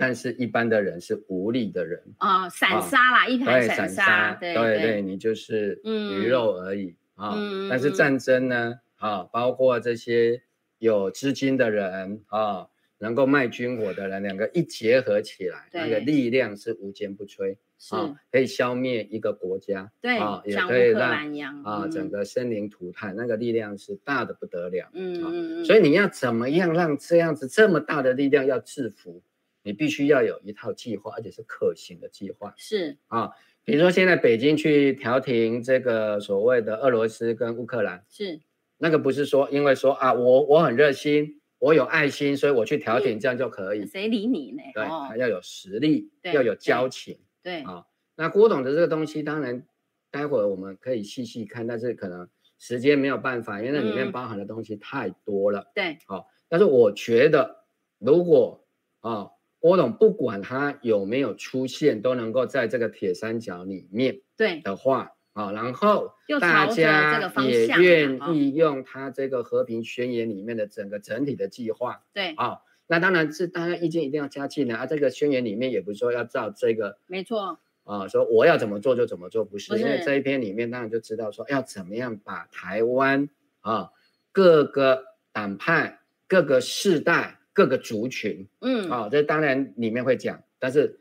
[0.00, 7.36] 但是一般的人是无力的人啊，散沙啦，一盘散沙，对对对，你就是鱼肉而已啊。
[7.68, 10.40] 但是战争呢，啊，包括这些
[10.78, 12.68] 有资金的人啊，
[12.98, 17.56] 能够卖军火的人，两个一结合起来，那个力量是无坚不摧，
[17.90, 29.22] 啊可以消灭一个国家，对啊，也可以让啊整个生灵涂炭，那个力量是大的不得了，嗯，所以你要怎么样让这样子这么大的力量要制服？
[29.64, 32.54] 你必须要有一套计划，而且是可行的计划。
[32.56, 33.32] 是啊，
[33.64, 38.40] 比如说现在北京去调停这个所谓的俄罗斯跟乌克兰，是
[38.78, 43.86] 那个不是说因为说啊，我我很热心，我有爱心，所以我去调停，这样就可以？
[43.86, 44.62] 谁理你呢？
[44.72, 47.18] 对，还要有实力，要有交情。
[47.42, 47.84] 对啊，
[48.16, 49.66] 那郭董的这个东西，当然
[50.10, 55.70] 待会儿我们可以细细看，但是可能时间没有办法，因为那里面包含的东西太多了。
[55.74, 57.64] 对，好，但是我觉得
[57.98, 58.64] 如果
[59.00, 59.30] 啊。
[59.60, 74.86] 郭董不管他有没有出现，都能够在这个铁三角里面对的话，啊，然后大家也愿意用他这个和平宣言里面的整个整体的计划，对，啊，那当然是大家意见一定要加进来啊。
[74.86, 83.28] 这个宣言里面也不是说要照这个，没错，啊，说我要怎么做就怎么做，不是，因为这一篇里面当然就知道说要怎么样把台湾
[83.60, 83.90] 啊
[84.32, 87.36] 各个党派、各个世代。
[87.54, 91.00] 各个族群，嗯，啊、哦，这当然里面会讲，但是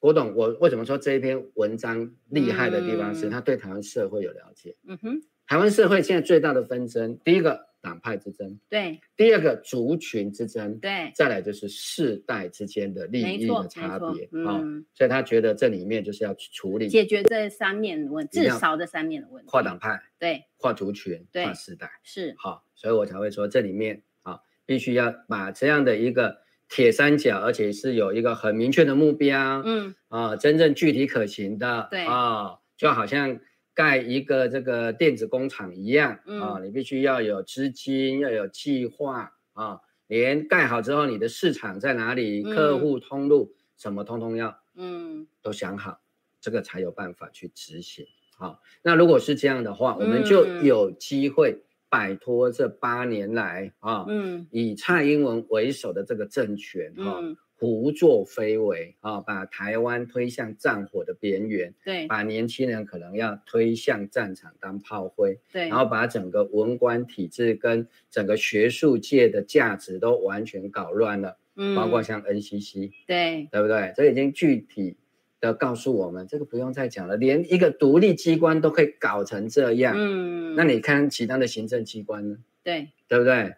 [0.00, 26.38] 郭董，我为什么说这一篇文章厉害的地方是，他对台湾社会有了解，嗯哼，台湾社会现在最大的纷争，第一个党派之争，对，第二个族群之争，对，再来就是世代之间的利益的差别，啊、嗯，所以他觉得这里面就是要处理解决这三面的问题，至少这三面的问题，跨党派，对，跨族群，对，跨世代，是，好，所以我才会说这里面啊，必须要把这样的一个
[26.70, 33.38] 铁三角，而且是有一个很明确的目标，嗯，啊，真正具体可行的，对，啊，就好像。
[33.72, 46.00] 盖一个这个电子工厂一样啊、嗯啊，你必须要有资金，要有计划啊、哦，连盖好之后，你的市场在哪里，嗯、客户通路什么，通通要嗯都想好，
[46.42, 48.04] 这个才有办法去执行。
[48.36, 57.20] 好、哦，那如果是这样的话，我们就有机会摆脱这八年来啊，嗯、哦，以蔡英文为首的这个政权哈。
[57.62, 73.92] 胡作非为啊，把台湾推向战火的边缘，对，把年轻人可能要推向战场当炮灰，对，然后把整个文官体制跟整个学术界的价值都完全搞乱了，嗯，包括像 NCC，对，对不对？
[73.94, 74.96] 这已经具体
[75.40, 82.38] 的告诉我们，这个不用再讲了，连一个独立机关都可以搞成这样，嗯，那你看其他的行政机关呢？
[82.62, 83.54] 对，对不对？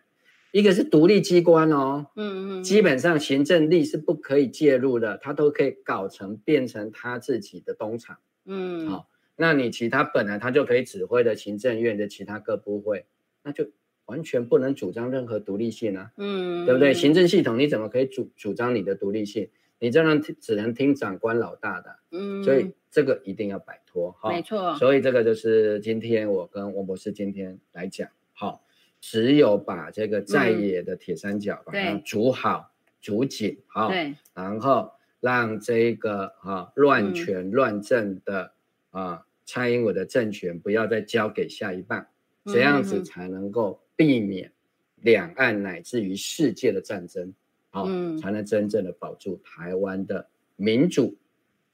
[0.52, 9.06] 一个是独立机关哦，嗯嗯，基本上行政力是不可以介入的，他都可以搞成变成他自己的东厂，嗯，好、哦，
[9.36, 13.06] 那你其他本来他就可以指挥的行政院的其他各部会，
[13.42, 13.70] 那就
[14.04, 16.92] 完全不能主张任何独立性啊，嗯，对不对？
[16.92, 19.48] 行政系统你怎么可以主主张你的独立性？
[19.82, 28.60] 你这样只能听长官老大的，嗯，所以这个一定要摆脱，哈、哦，没错，所以这个就是今天我跟王博士今天来讲，好、哦。
[29.04, 32.70] 只有把这个在野的铁三角把它煮好、
[33.00, 33.90] 煮紧，好，
[34.32, 38.52] 然后让这个啊乱权乱政的
[38.92, 42.06] 啊蔡英文的政权不要再交给下一棒，
[42.44, 44.52] 这样子才能够避免
[45.00, 47.34] 两岸乃至于世界的战争，
[47.72, 47.86] 好，
[48.20, 51.16] 才能真正的保住台湾的民主、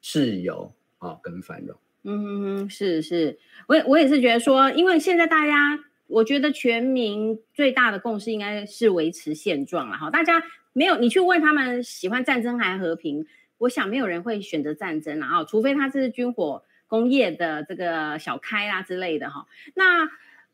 [0.00, 1.76] 自由啊跟繁荣。
[2.04, 5.84] 嗯，是是，我我也是觉得说，因为现在大家。
[6.08, 10.42] 我觉得全民最大的共识应该是维持现状了哈，大家
[10.72, 13.26] 没有你去问他们喜欢战争还是和平，
[13.58, 19.44] 我想没有人会选择战争了啊，除非他是军火工业的这个小开啊之类的哈。
[19.74, 20.08] 那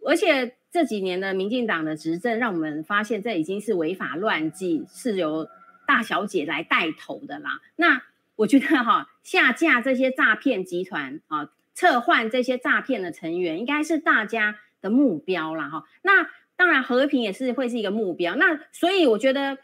[0.07, 5.49] 而且这几年的民进党的执政，让我们发现这已经是违法乱纪，是由
[5.87, 7.61] 大小姐来带头的啦。
[7.77, 8.03] 那
[8.37, 18.35] 我觉得哈，下架这些诈骗集团啊，撤换这些诈骗的成员，应该是大家的目标啦，哈，那当然和平也是会是一个目标。
[18.35, 19.59] 那所以我觉得，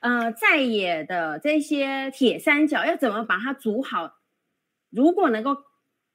[0.00, 4.18] 呃，在野的这些铁三角要怎么把它组好？
[4.90, 5.56] 如果能够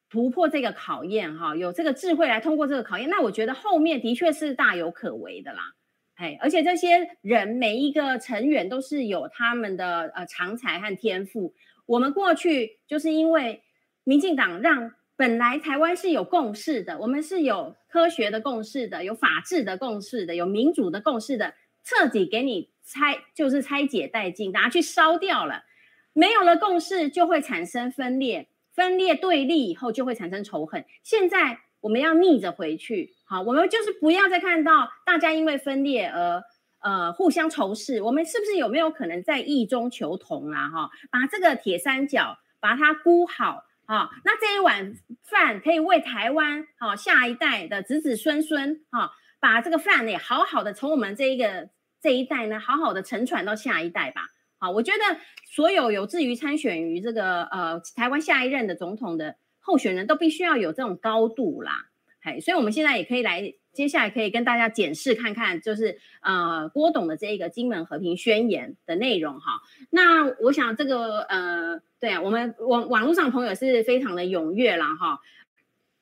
[0.10, 5.74] 突破这个考验，哈，有这个智慧来通过这个考验，那我觉得后面的确是大有可为的啦。
[6.16, 11.54] 哎，而且这些人每一个成员都是有他们的呃长才和天赋。
[11.86, 13.64] 我们过去就是因为
[14.04, 14.92] 民进党让。
[15.20, 25.64] 本来台湾是有共识的，我们是有科学的共识的，有法治的共识的，有民主的共识的，彻底给你拆，就是拆解殆尽，拿去烧掉了。
[26.14, 28.48] 没有了共识，就会产生分裂，
[28.78, 30.86] 分裂对立以后就会产生仇恨。
[31.04, 36.42] 现在我们要逆着回去，好，我们就是不要再看到大家因为分裂而
[36.80, 38.02] 呃互相仇视。
[38.02, 40.70] 我们是不是有没有可能在异中求同啊？
[40.70, 43.64] 哈，把这个铁三角把它箍好。
[43.88, 51.70] 啊、那这一碗饭可以为台湾好、下一代的子子孙孙哈，把这个饭也好好的从我们这一个
[52.02, 54.24] 这一代呢，好好的承传到下一代吧。
[54.60, 61.90] 好，我觉得所有有志于参选于这个呃台湾下一任的总统的候选人都必须要有这种高度啦。
[62.22, 69.62] 嘿，所以我们现在也可以来，接下来可以跟大家检视看看，就是呃郭董的这一个金门和平宣言的内容哈。
[69.90, 71.82] 那我想这个呃。
[72.00, 75.20] 对啊，我们网网络上朋友是非常的踊跃啦哈，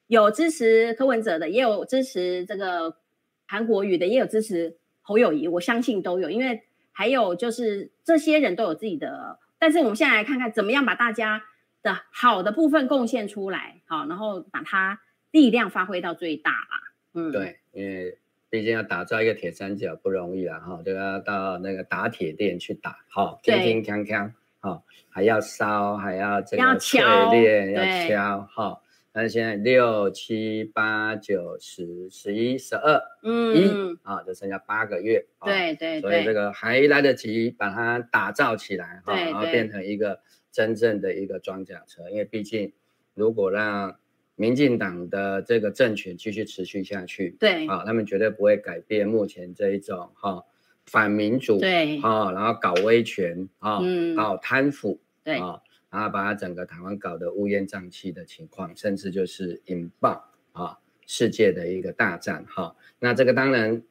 [0.07, 2.97] 有支持柯文哲的，也有支持这个
[3.45, 6.63] 韩国瑜的，也有支持侯友宜，我相信都有，因为
[6.97, 11.43] 还有就是这些人都有自己的，但是我们现在来看看怎么样把大家
[11.83, 16.93] 的好的部分贡献出来，好，然后把它力量发挥到最大吧。
[17.13, 18.17] 嗯，对，因为
[18.49, 24.31] 毕竟要打造一个铁三角不容易啊哈，就要到那个打铁店去打，好，锵锵锵锵。
[24.61, 28.81] 好，还要烧，还要这个淬炼，要敲，好。
[29.17, 40.19] 但是现在六七八九十十一十二，嗯，一啊，就剩下八个月，对对，所以这个还来得及把它打造起来，哈，然后变成一个
[40.51, 42.09] 真正的一个装甲车。
[42.09, 42.73] 因为毕竟，
[43.13, 43.95] 如果让
[44.35, 50.45] 民进党的这个政权继续持续下去，对，啊，他们绝对不会改变目前这一种哈、哦、
[50.87, 53.79] 反民主，对，啊，然后搞威权，啊、
[54.17, 55.61] 搞贪腐，对，啊，
[55.95, 63.81] 然后把它整个台湾搞得乌烟瘴气的情况，甚至就是引爆啊世界的一个大战，哈、哦，那这个当然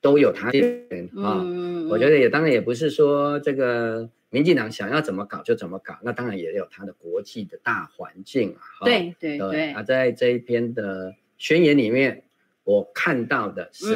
[0.00, 4.10] 都有他的原因啊，嗯，我觉得也当然也不是说这个。
[4.30, 8.82] 民进党想要怎么搞就怎么搞，那当然也有他的国际的大环境啊。
[8.84, 9.70] 对对对。
[9.70, 12.24] 啊，在这一篇的宣言里面，
[12.64, 13.92] 我看到的是，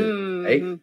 [0.47, 0.79] 哎、嗯，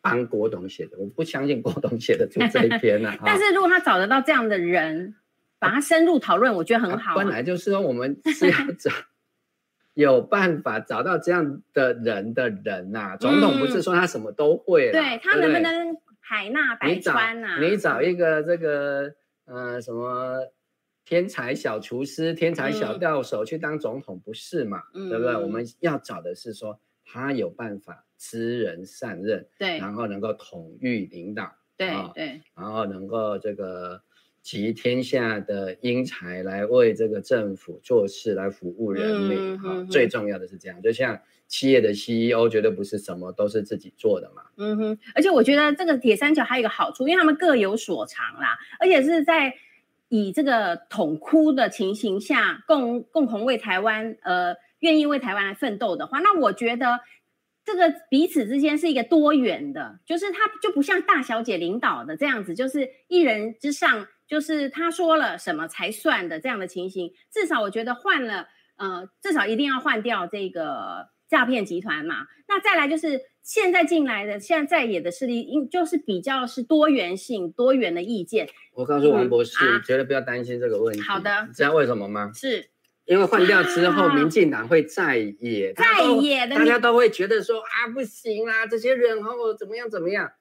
[0.00, 3.18] 帮郭董写的，我不相信郭董写的出这一篇啊。
[3.26, 5.16] 但是如果他找得到这样的人，
[5.58, 7.16] 把它深入讨论，我觉得很好、啊。
[7.16, 8.90] 本来就是说，我们是要找
[9.94, 13.16] 有办法找到这样的人的人呐、啊。
[13.16, 15.96] 总统不是说他什么都会、嗯，对他能不能？
[16.20, 17.58] 海纳百川呐！
[17.58, 19.14] 你找一个这个
[19.46, 20.36] 呃什么
[21.06, 24.82] 天才小厨师、天才小钓手去当总统不是嘛？
[24.92, 25.34] 嗯、对不对？
[25.34, 34.02] 我们要找的是说他有办法知人善任，对，然后能够统御领导，对对，然后能够这个
[34.48, 39.60] 集天下的英才来为这个政府做事，来服务人民。
[39.60, 41.20] 哈、嗯，最重要的是这样，就像。
[41.48, 44.42] 企业的 CEO 绝对不是什么都是自己做的嘛。
[44.58, 49.54] 嗯哼，而且我觉得这个铁三角还有一个好处，因为他们各有所长啦，而且是在
[50.10, 57.00] 以这个统哭的情形下，共共同为台湾，呃，愿意为台湾来奋斗的话，那我觉得
[57.64, 67.12] 这个彼此之间是一个多元的，就是他就不像大小姐领导的这样子，就是一人之上，就是他说了什么才算的这样的情形。
[67.32, 71.08] 至少我觉得换了，呃，至少一定要换掉这个。
[71.28, 78.48] 诈骗集团嘛，那再来就是现在进来的现在在野的势力，应就是比较是多元性、多元的意见。
[78.72, 81.02] 我告诉王博士，嗯啊、绝对不要担心这个问题。
[81.02, 82.32] 好的，你知道为什么吗？
[82.34, 82.70] 是
[83.04, 90.32] 因为换掉之后，民进党会在野，在野的大家都会觉得说啊，不行啦，这些人哦怎么样怎么样，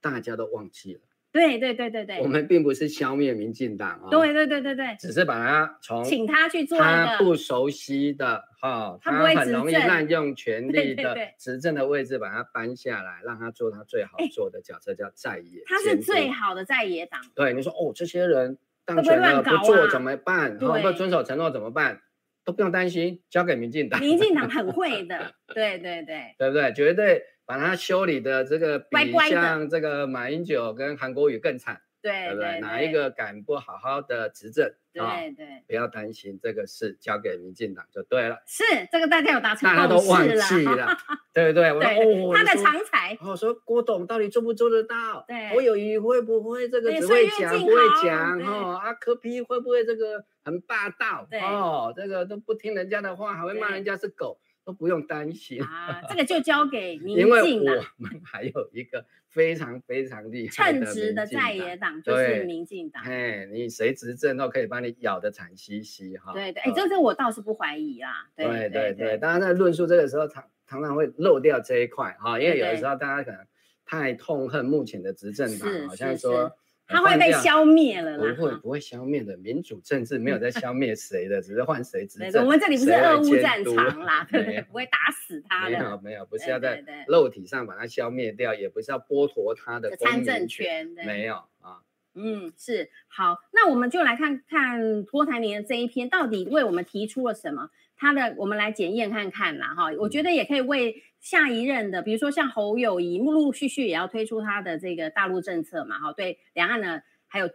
[0.00, 1.00] 大家都忘记了。
[1.32, 15.62] 对对对对对，我们并不是消灭民进党啊，对对对对对，只是把他从请他去做他不熟悉的哈，他很容易滥用权力的执政的位置，把他搬下来，让他做他最好做的角色，叫在野。
[15.66, 17.20] 他是最好的在野党。
[17.34, 20.58] 对，你说哦，这些人当权了不做怎么办？
[20.58, 22.00] 不遵守承诺怎么办？
[22.42, 24.00] 都不用担心，交给民进党。
[24.00, 26.72] 民进党 很会的，对对对，对不对？
[26.72, 27.22] 绝对。
[27.50, 32.60] 把他修理的这个比像这个马英九跟韩国瑜更惨，对，对不对？
[32.60, 34.72] 哪一个敢不好好的执政？
[34.92, 38.40] 对对，不要担心这个事，交给民进党就对了。
[38.46, 40.96] 是这个大家有达成大家都忘记了，
[41.34, 41.72] 对不对？
[41.72, 43.18] 我说哦，他的长才。
[43.20, 45.24] 我说郭董到底做不做得到？
[45.26, 47.74] 对，侯友宜会不会这个只会讲不会
[48.04, 48.40] 讲？
[48.46, 51.26] 哦，阿柯批会不会这个很霸道？
[51.42, 54.38] 哦，这个都不听人家的话，还会骂人家是狗。
[54.70, 57.44] 都不用担心啊，这个就交给 民进党。
[57.44, 63.02] 因为我们还有一个非常非常厉害称职的在野党，就是民进党。
[63.02, 66.32] 哎，你谁执政都可以把你咬得惨兮兮哈。
[66.32, 68.28] 对对，哎，这这我倒是不怀疑啦。
[68.36, 73.44] 对对对，对，当然在论述这个时候，常常常会漏掉这一块哈，因为有的时候大家可能
[73.84, 76.56] 太痛恨目前的执政党，好像说。
[76.90, 78.34] 他会被消灭了啦？
[78.34, 79.36] 不会，不会消灭的。
[79.36, 82.44] 民主政治没有 在消灭谁的，只是换谁执政。
[82.44, 84.62] 我们这里不是俄乌战场啦，对不对？
[84.62, 85.78] 不会打死他的。
[85.78, 90.88] 没有，没有，不是要在肉体上把它消灭掉，也不是要剥夺他的参政权。
[91.06, 91.80] 没有啊。
[92.14, 97.70] 嗯，是好，那我们就来看看郭台铭的这一篇到底为我们提出了什么。
[97.96, 107.48] 他的，我们来检验看看啦，哈，我觉得也可以为下一任的，比如说像侯友宜，陆陆续续也要推出他的这个大陆政策嘛，哈，对两岸呢，还有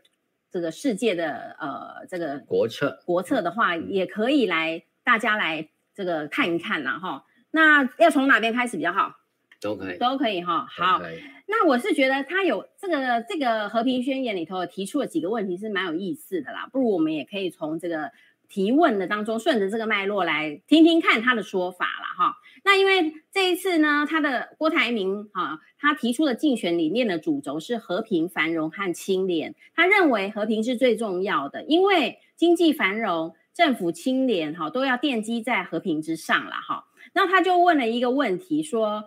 [0.52, 7.26] 这个世界的呃这个国策，国策的话，也可以来大家来这个看一看啦，哈。
[7.50, 9.16] 那要从哪边开始比较好？
[9.60, 10.68] 都可以，都可以哈。
[10.70, 11.02] 好，
[11.48, 18.12] 那我是觉得他有这个这个和平宣言里头提出了几个问题是蛮有意思的啦，不如我们也可以从这个。
[18.48, 22.36] 提问的当中，顺着这个脉络来听听看他的说法了哈。
[22.64, 29.54] 那因为这一次呢，他的郭台铭哈，他提出的竞选理念的主轴是和平、繁荣和清廉。
[29.76, 36.86] 他认为和平是最重要的，因为经济繁荣、政府清廉哈，都要奠基在和平之上了哈。
[37.14, 39.06] 那他就问了一个问题，说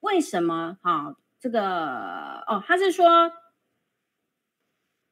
[0.00, 3.32] 为什么哈这个哦，他是说，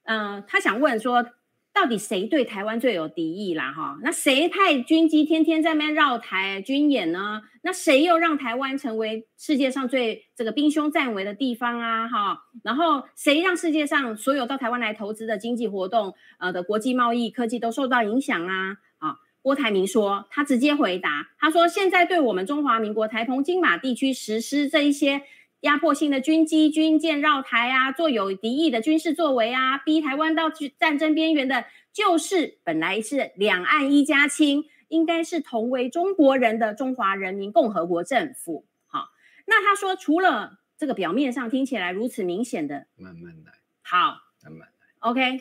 [0.05, 1.27] 嗯、他想问说。
[1.75, 3.73] 到底谁对台湾最有敌意啦？
[3.73, 7.43] 哈，那谁派军机天天在那边绕台军演呢？
[7.62, 12.09] 那谁又让台湾成为世界上最这个兵凶战危的地方啊？
[12.09, 18.77] 哈，然后谁让世界上所有到台湾来投资的经济活动，呃的国际贸易科技都受到影响啊？
[18.99, 25.23] 啊，郭台铭说，他直接回答，他说现在对我们中华民国台澎金马地区实施这一些
[25.63, 38.67] 压迫性的军机、军舰绕台啊，做有敌意的军事作为啊，逼台湾到战争边缘的，就是本来是两岸一家亲，应该是同为中国人的中华人民共和国政府。
[38.87, 39.11] 好，
[39.47, 43.53] 那他说除了这个表面上听起来如此明显的，慢慢来，
[43.83, 45.41] 好，慢慢来，OK。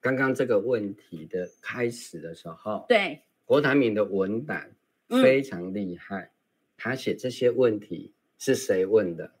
[0.00, 4.72] 刚刚这个问题的开始的时候，对，郭台铭的文胆
[5.08, 6.30] 非常厉害，嗯、
[6.76, 9.32] 他写这些问题是谁问的？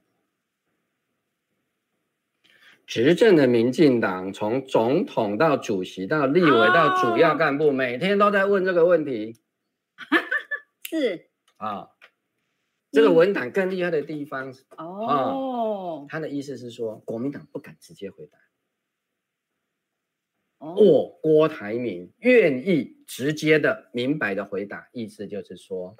[2.86, 9.38] 执政的民进党从总统到主席到立委到主要干部，哦、每天都在问这个问题。
[10.88, 11.28] 是
[11.58, 11.90] 啊、哦，
[12.90, 18.38] 这个文档更厉害的地方哦，哦，他的意思是说，国民党不敢直接回答。
[20.60, 25.94] 我郭台铭愿意直接的、明白的回答，意思就是说，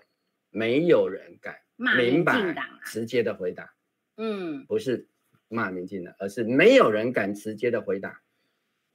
[0.48, 2.54] 没有人敢明白
[2.84, 3.72] 直接的回答。
[4.16, 5.08] 嗯，不是
[5.48, 8.20] 骂民进党，而是没有人敢直接的回答。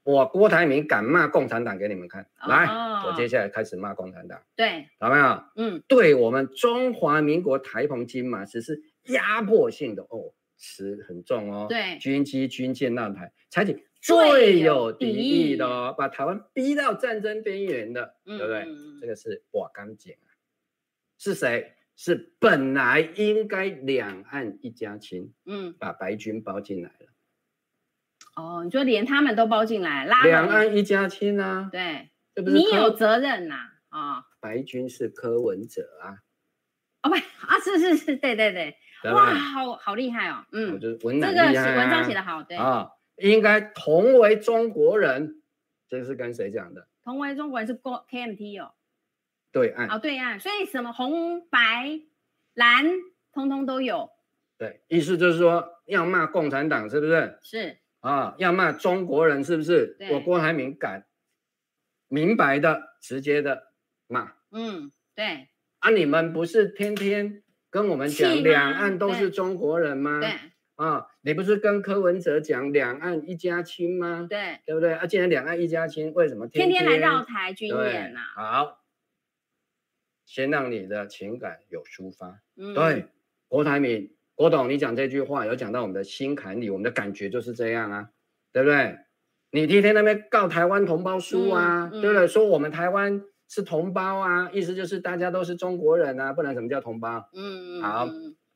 [0.03, 2.65] 我郭台铭敢骂共产党给你们看，来，
[3.07, 4.43] 我接下来开始骂共产党。
[4.55, 5.43] 对，好没有？
[5.55, 11.67] 嗯，对我们中华民国台澎金马只是压迫性的哦，词很重哦。
[11.69, 13.88] 对，军机军舰那台，采取。
[14.01, 18.67] 最有敌意的，哦，把台湾逼到战争边缘的，嗯、对不对？
[18.99, 20.27] 这个是瓦岗井啊，
[21.17, 21.71] 是谁？
[21.95, 27.07] 是本来应该两岸一家亲，嗯，把白军包进来了。
[28.35, 31.69] 哦，你说连他们都包进来，拉两岸一家亲啊？
[31.71, 33.55] 对，你有责任呐，
[33.89, 34.23] 啊，啊！
[34.39, 36.17] 白军是柯文哲啊，
[37.03, 41.31] 哦不啊，是是是，对对对，对哇，好好厉害哦，嗯，这个文章
[42.03, 42.89] 写得好，对啊。
[43.17, 45.43] 应该同为中国人，
[45.87, 46.87] 这是跟谁讲的？
[47.03, 48.73] 同为中国人是 KMT 哦，
[49.54, 52.01] 对岸哦，对岸，所以什么红白
[52.56, 52.86] 蓝
[53.32, 54.10] 通通都有。
[54.58, 57.39] 对，意思就是说要骂共产党是不是？
[57.41, 59.95] 是啊，要骂中国人是不是？
[59.97, 61.06] 对我郭台铭敢
[62.10, 63.72] 明白的、直接的
[64.08, 64.34] 骂。
[64.51, 65.47] 嗯，对。
[65.80, 70.20] 啊，你们不是天天跟我们讲两岸都是中国人吗？
[70.20, 70.32] 对。
[70.76, 74.26] 啊，你不是跟柯文哲讲两岸一家亲吗？
[74.28, 74.93] 对，对不对？
[74.93, 78.20] 啊，既然两岸一家亲，为什么天天，天天来绕台军演呢？
[78.36, 78.82] 好，
[80.34, 82.39] 先让你的情感有抒发。
[82.57, 83.05] 嗯，对，
[83.47, 88.09] 郭台铭，郭董，你讲这句话有讲到我们的心坎里，我们的感觉就是这样啊，
[88.51, 88.97] 对不对？
[89.51, 92.27] 你天天那边告台湾同胞书啊，嗯嗯、对不对？
[92.27, 97.29] 说我们台湾是同胞啊，意思就是大家都是中国人啊，不然什么叫同胞？
[97.36, 98.09] 嗯嗯，好。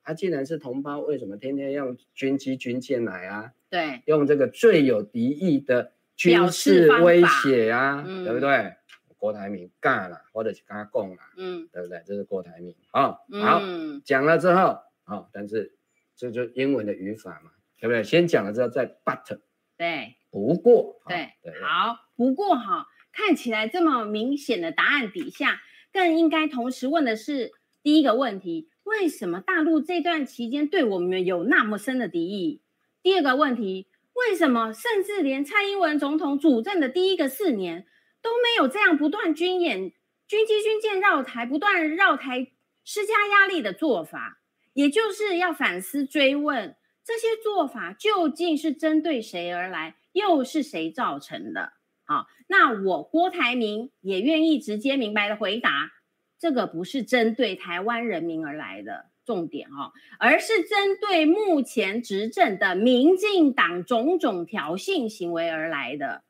[0.03, 3.51] 他既然是同胞，为什么天天用军机军舰来啊？
[3.69, 8.73] 对，用这个最有敌意的军事威胁啊，对不对？
[9.18, 12.01] 郭台铭干了，或者是跟他共了，嗯，对不对？
[12.05, 13.18] 这是郭台铭啊。
[13.41, 13.61] 好，
[14.05, 15.76] 讲了之后，好，但是
[16.15, 18.03] 这就英文的语法嘛，对不对？
[18.03, 19.39] 先讲了之后再 but，
[19.78, 25.61] 对，不过，对对，好，不过哈，看起来这么明显的答案底下，
[25.91, 27.51] 更应该同时问的是
[27.84, 28.70] 第一个问题。
[28.84, 32.61] 为什么大陆这段期间对我们有那么深的敌意？
[33.03, 37.86] 第二个问题，为什么甚至连蔡英文总统主政的第一个四年
[38.22, 39.91] 都没有这样不断军演、
[40.28, 42.51] 军机、军舰绕台、不断绕台
[42.84, 44.39] 施加压力的做法？
[44.74, 51.74] 也就是要反思追问，这些做法究竟是针对谁而来，又是谁造成的？
[52.05, 55.91] 好，那我郭台铭也愿意直接明白的回答。
[56.39, 66.24] 这个不是针对台湾人民而来的重点哦，而是针对目前执政的民进党种种挑衅行为而来的。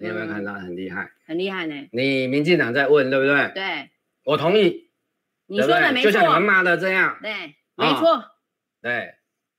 [0.00, 1.10] 你有没有看到很厉害？
[1.26, 1.88] 很厉害呢。
[1.92, 3.52] 你民进党在问，对不对？
[3.54, 3.90] 对，
[4.24, 4.90] 我同意。
[5.46, 7.18] 你说的没错，就像你们骂的这样。
[7.22, 7.32] 对，
[7.76, 8.24] 没错。
[8.82, 9.14] 对。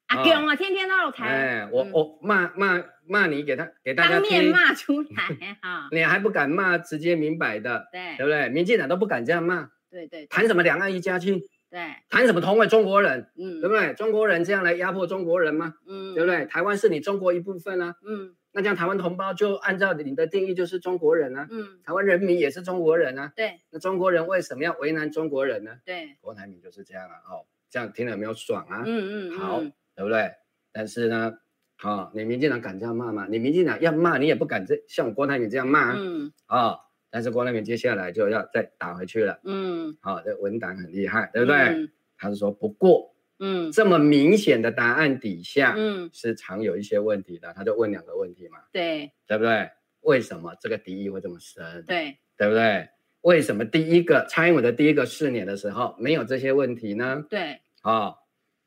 [0.08, 1.26] 阿公啊，天天都要台。
[1.26, 5.88] 哎，我我骂骂骂你，给他给大家当面骂出来哈。
[5.94, 8.50] 你还不敢骂直接明白的，对对不对？
[8.50, 9.70] 民进党都不敢这样骂。
[9.90, 10.26] 对对。
[10.28, 11.42] 谈什么两岸一家亲？
[11.70, 11.80] 对。
[12.10, 13.32] 谈什么同为中国人？
[13.38, 13.94] 嗯，对不对？
[13.94, 15.76] 中国人这样来压迫中国人吗？
[15.88, 16.46] 嗯，对不对？
[16.46, 17.96] 台湾是你中国一部分啊。
[18.06, 18.36] 嗯。
[18.54, 21.48] 那这样台湾同胞就按照你的定义就是中国人啊。
[21.50, 21.80] 嗯。
[21.84, 23.32] 台湾人民也是中国人啊。
[23.36, 23.62] 对。
[23.70, 25.78] 那中国人为什么要为难中国人呢？
[25.86, 26.18] 对。
[26.22, 27.16] 郭台铭就是这样啊。
[27.30, 28.84] 哦，这样听了有没有爽啊？
[28.86, 29.40] 嗯嗯。
[29.40, 29.60] 好，
[29.96, 30.32] 对不对？
[30.72, 31.38] 但是呢，
[31.78, 33.28] 好、哦，你民进党敢这样骂吗？
[33.30, 35.94] 你民进党要骂，你也不敢这像郭台铭这样骂。
[35.96, 36.32] 嗯。
[36.46, 36.80] 啊、哦，
[37.10, 39.40] 但是郭台铭接下来就要再打回去了。
[39.44, 39.98] 嗯。
[40.02, 41.58] 好、哦，这文胆很厉害，对不对？
[41.58, 43.11] 嗯、他是说不过，
[43.42, 47.52] 嗯，这么明显的答案底下，嗯，是常有一些问题的。
[47.54, 48.60] 他就问两个问题嘛。
[48.72, 49.12] 对。
[49.28, 49.70] 对不对？
[50.02, 51.84] 为什么这个敌意会这么深？
[51.86, 52.18] 对。
[52.38, 52.88] 对不对？
[53.22, 57.24] 为什么第一个蔡英文的第一个四年的时候没有这些问题呢？
[57.30, 58.16] 对，哦，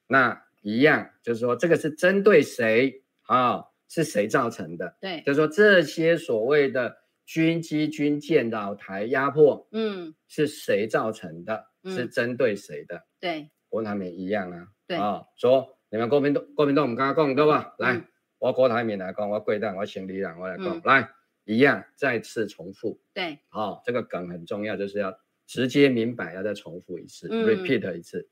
[0.07, 3.66] 那一样就是说这个是针对谁啊、哦？
[3.89, 4.97] 是谁造成的？
[5.01, 6.97] 对，就是说这些所谓的
[7.27, 11.66] 军机军舰扰台压迫，嗯，是谁造成的？
[11.83, 13.03] 嗯、是针对谁的？
[13.20, 14.68] 对，郭台铭一样啊。
[14.87, 17.75] 对啊、哦，说你们国民党国民党我们刚刚讲对吧？
[17.79, 18.01] 来，
[18.39, 21.11] 我郭台铭来讲，我贵党我行李党我来讲，嗯、来。
[21.47, 22.99] 一样，再次重复。
[23.12, 25.14] 对，好、哦，这个梗很重要，就是要
[25.47, 28.27] 直接明白，要再重复一次、，repeat 一次。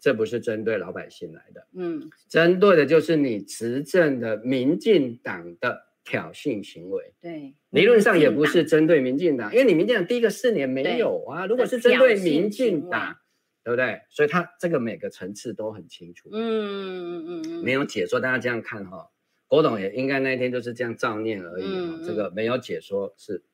[0.00, 7.12] 这不是针对老百姓来的，嗯，针对的就是你执政的民进党的挑衅行为。
[7.20, 11.46] 对，理论上也不是针对民进党，因为你民进党第一个四年没有啊。
[11.46, 13.16] 如果是针对民进党，
[13.64, 14.02] 对不对？
[14.10, 16.28] 所以他这个每个层次都很清楚。
[16.32, 19.10] 嗯嗯嗯嗯，没有解说，大家这样看哈。
[19.46, 23.44] 郭董也应该那一天就是这样照念而已，嗯、这个没有解说是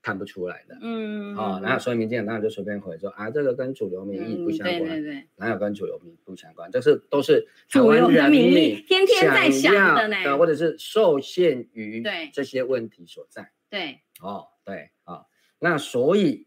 [0.00, 0.78] 看不出来的。
[0.80, 6.70] 嗯，哦，那所以民进党当然就随便回说啊，这个跟主流民意不相关，嗯、对对对，哪有跟主流民意不相关？
[6.70, 8.50] 这是都是台湾人民
[8.86, 12.02] 天天在想的呢，或者是受限于
[12.32, 13.50] 这些问题所在。
[13.68, 15.26] 对，哦，对，啊、哦，
[15.58, 16.46] 那所以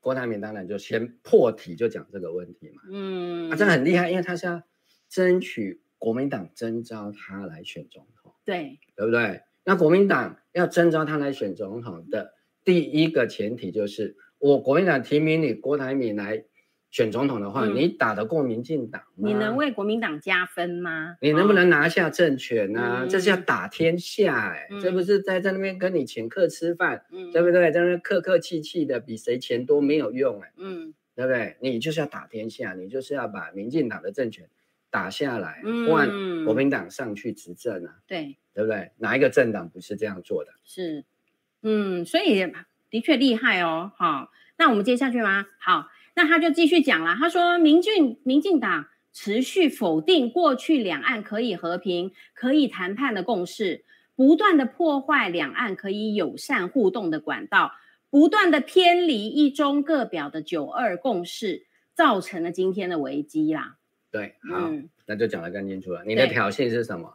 [0.00, 2.82] 郭台铭当然就先破题就讲这个问题嘛。
[2.90, 4.62] 嗯，啊，这很厉害，因为他是要
[5.08, 8.34] 争取国民党征召他来选总统。
[8.44, 9.42] 对，对不对？
[9.64, 12.34] 那国民党要征召他来选总统的
[12.64, 16.44] 第一个前提就是，我国民党提名你郭台铭来
[16.90, 19.28] 选总统的话，嗯、你打得过民进党吗？
[19.28, 21.16] 你能为国民党加分吗？
[21.20, 22.98] 你能不能拿下政权呢、啊？
[23.04, 27.70] 嗯、这是要打天下哎、欸，嗯、这不是在在那边跟你请客吃饭，嗯、对不对？
[27.70, 31.56] 在那边客客气气的，比谁钱多没有用哎、欸，嗯，对不对？
[31.60, 34.48] 你就是要打天下，你就是要把民进党的政权
[34.90, 38.36] 打下来，换、嗯、国民党上去执政啊，对。
[38.54, 38.90] 对不对？
[38.96, 40.50] 哪一个政党不是这样做的？
[40.64, 41.04] 是，
[41.62, 42.44] 嗯，所以
[42.90, 43.92] 的确厉害哦。
[43.96, 45.46] 好，那我们接下去吗？
[45.60, 45.86] 好，
[46.18, 47.14] 那他就继续讲了。
[47.14, 53.84] 他说，民进民进党持续否定过去两岸可以和平、可以谈判的共识，
[54.16, 57.70] 不断的破坏两岸可以友善互动的管道，
[58.10, 63.76] 不断的偏离一中各表的九二共识，造成了今天的危机啦。
[64.10, 66.02] 对，好，嗯、那就讲得更清楚了。
[66.04, 67.14] 你的挑衅是什么？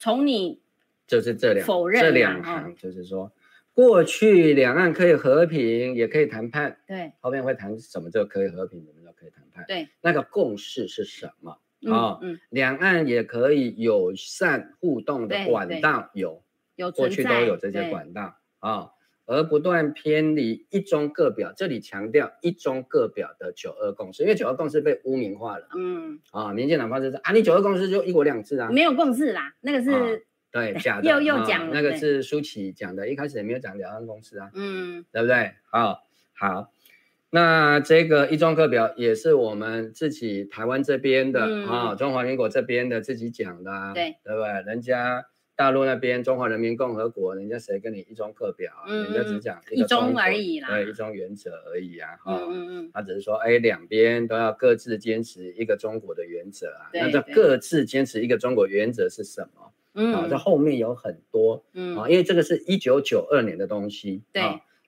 [0.00, 0.60] 从你。
[1.04, 3.30] 就是这两否认这两行，就是说，
[3.74, 6.78] 过去两岸可以和平，也可以谈判。
[6.86, 8.10] 对，后面会谈什么？
[8.10, 9.64] 就可以和平，什么就可以谈判？
[9.66, 11.58] 对，那个共识是什么？
[11.90, 16.44] 啊，嗯，两岸也可以友善互动的管道有，
[16.76, 18.90] 有过去都有这些管道啊，
[19.26, 25.66] 而不断偏离一中各表，这里强调一中各表的九二共识，因为九二共识被污名化了。
[25.76, 30.26] 嗯，啊，民进党方式是啊，你九二共识就一国两制啊，没有共识啦，那个是。
[30.52, 35.52] 对，假的，又又讲、哦、那个是舒淇讲的，一开始也没有讲两岸公司啊，嗯，对不对？
[35.70, 35.98] 好、哦，
[36.34, 36.70] 好，
[37.30, 44.62] 那这个一中课表也是我们自己台湾这边的啊、嗯哦，中华民国这边的自己讲的、啊，对，对不对？
[44.66, 45.24] 人家
[45.56, 48.84] 大陆那边中华人民共和国，人家谁跟你一中课表啊？
[48.88, 59.72] 嗯、人家只讲一,一中而已啦，对，一中原则而已啊，哈、哦，嗯嗯，他只是说，哎，两边都要各自坚持一个中国的原则啊，那这各自坚持一个中国原则是什么？
[59.94, 64.42] 嗯，啊，在后面有很多，嗯，啊，因为这个是一九九二年的东西，对，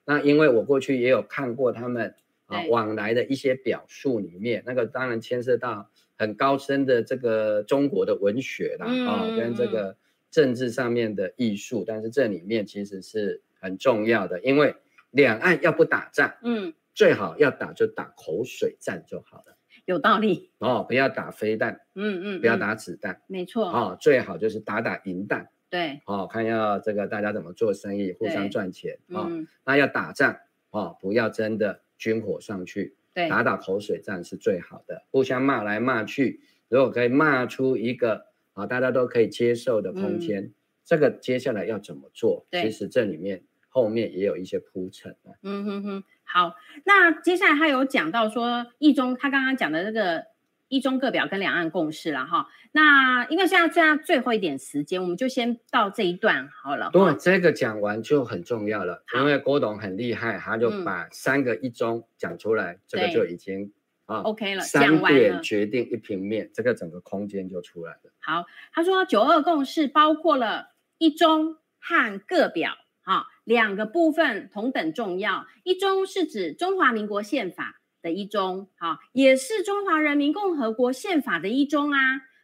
[0.05, 2.14] 那因为我过去也有看过他们
[2.46, 9.96] 啊往来的一些表述里面，那个当然牵涉到很高深的这个中国的文学啦，啊，跟这个
[10.30, 14.74] 政治上面的艺术，但是这里面其实是很重要的，因为
[15.11, 19.57] 两岸要不打仗，嗯，最好要打就打口水战就好了。
[19.85, 20.51] 有道理。
[20.59, 29.28] 哦，不要打飞弹，嗯嗯，不要打子弹，没错，哦，最好就是打打银弹，对，哦，看要这个大家怎么做生意，互相赚钱，啊，
[29.64, 30.37] 那要打仗，
[30.70, 40.53] 哦，不要真的军火上去，对，打打口水战是最好的，互相骂来骂去，如果可以骂出一个啊大家都可以接受的空间，
[40.85, 42.47] 这个接下来要怎么做？
[42.53, 43.43] 其实这里面
[43.75, 46.05] 后面也有一些铺陈，嗯哼哼。
[46.22, 46.55] 好，
[46.85, 50.27] 那接下来他有讲到说一中，他刚刚讲的这个
[50.68, 52.47] 一中各表跟两岸共识了哈。
[52.70, 56.91] 那因为现在剩下最后一点时间，我们就先到这一段好了。
[56.93, 63.72] 对，这个讲完就很重要了，因为郭董很厉害，他就把三个一中讲出来，嗯、这个就已经
[64.07, 68.12] 啊 OK 了，三点决定一平面，这个整个空间就出来了。
[68.20, 70.68] 好，他说九二共识包括了
[70.99, 72.70] 一中和各表。
[73.07, 75.47] 好，两个部分同等重要。
[75.62, 81.99] 一中是指中华民国宪法的一中，好，也是中华人民共和国宪法的一中啊，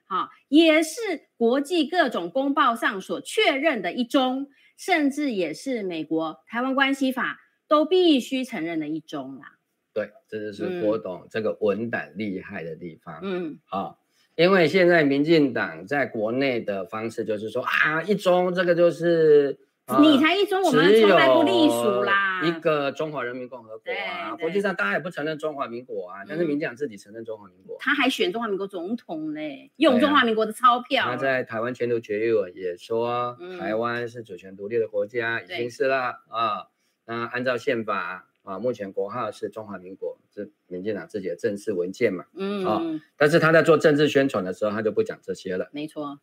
[0.06, 0.98] 好，也是
[1.36, 9.58] 国际各种公报上所确认的一中，甚至也是美国台湾关系法都必须承认的一中啦。
[9.92, 13.20] 对，这就是郭董这个文胆厉害的地方。
[13.22, 14.00] 嗯，好，
[14.34, 19.58] 因为现在民进党在国内的方式就是说啊，一中这个就是。
[20.00, 22.42] 你才一中，我们从来不隶属啦。
[22.44, 27.76] 一个中华人民共和国啊，国际上大家也不承认中华民国啊，但是民进党自己承认中华民国。
[27.80, 31.04] 他还选中华民国总统嘞，用中华民国的钞票。
[31.04, 36.68] 他在台湾前途决议文也说，台湾是主权独立的国家，已经是了啊。
[37.04, 42.24] 那按照宪法啊，目前国号是中华民国，是民进党自己的正式文件嘛。
[42.34, 42.80] 嗯啊，
[43.16, 45.68] 但是他在做政治宣传的时候，他就不讲这些了。
[45.72, 46.20] 没错。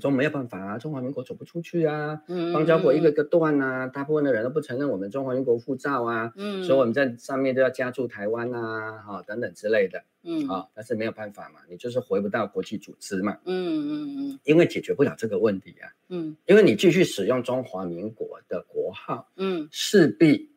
[0.00, 2.22] 说没有办法啊，中华民国走不出去啊，
[2.52, 20.50] 邦交国一个个断啊，大部分的人都不承认我们中华民国护照啊，嗯，所以我们在上面都要加注台湾啊，哈、哦、等等之类的，嗯，啊、哦，但是没有办法嘛，你就是回不到国际组织嘛，嗯嗯嗯，因为解决不了这个问题啊，嗯，因为你继续使用中华民国的国号，嗯，势必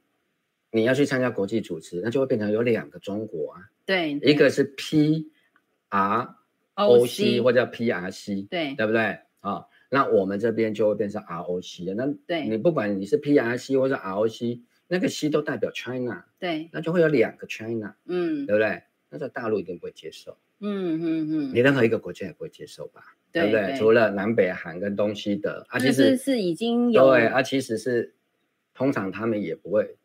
[0.71, 5.29] 你要去参加国际组织，那就会变成有两个中国啊，对，一个是 P
[5.89, 6.35] R
[6.75, 9.19] O C 或者 P R C，对，对不对？
[9.45, 12.47] 啊、哦，那我们这边就会变成 ROC 那对。
[12.47, 18.81] 你不管你是 PRC 或者 ROC，那个 C 都代表 China，对，那就会有两个 China，嗯，对不对？
[19.09, 23.01] 那在大陆一定不会接受，嗯嗯嗯，你任何一个国家也不会接受吧？
[23.31, 23.67] 对，对不对？
[23.67, 23.77] 对。
[23.77, 28.15] 除了南北韩跟东西德，啊，其实是已经有，对，啊，其实是
[28.73, 29.95] 通常他们也不会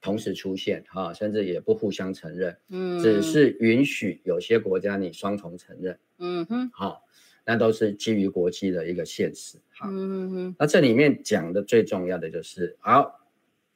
[0.00, 6.98] 同时出现，哈、哦，甚至也不互相承认，嗯，只是允许有些国家你双重承认，嗯哼，好、哦。
[7.44, 13.20] 那都是基于国际的一个现实，好，嗯嗯，那这里面讲的最重要的就是，好，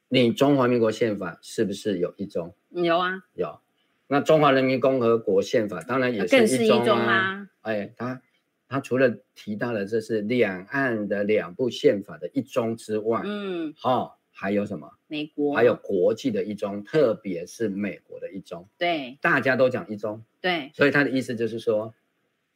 [0.07, 2.55] 你中华民国宪法是不是有一中？
[2.69, 3.59] 有啊，有。
[4.07, 7.49] 那中华人民共和国宪法当然也是一中啊。
[7.61, 8.21] 哎，他
[8.69, 14.89] 他除了提到了这是两岸的两部宪法的一中之外，嗯，好，还有什么？
[15.07, 18.65] 美国，还有国际的一中，特别是美国的一中。
[18.77, 20.23] 对，大家都讲一中。
[20.39, 21.93] 对，所以他的意思就是说。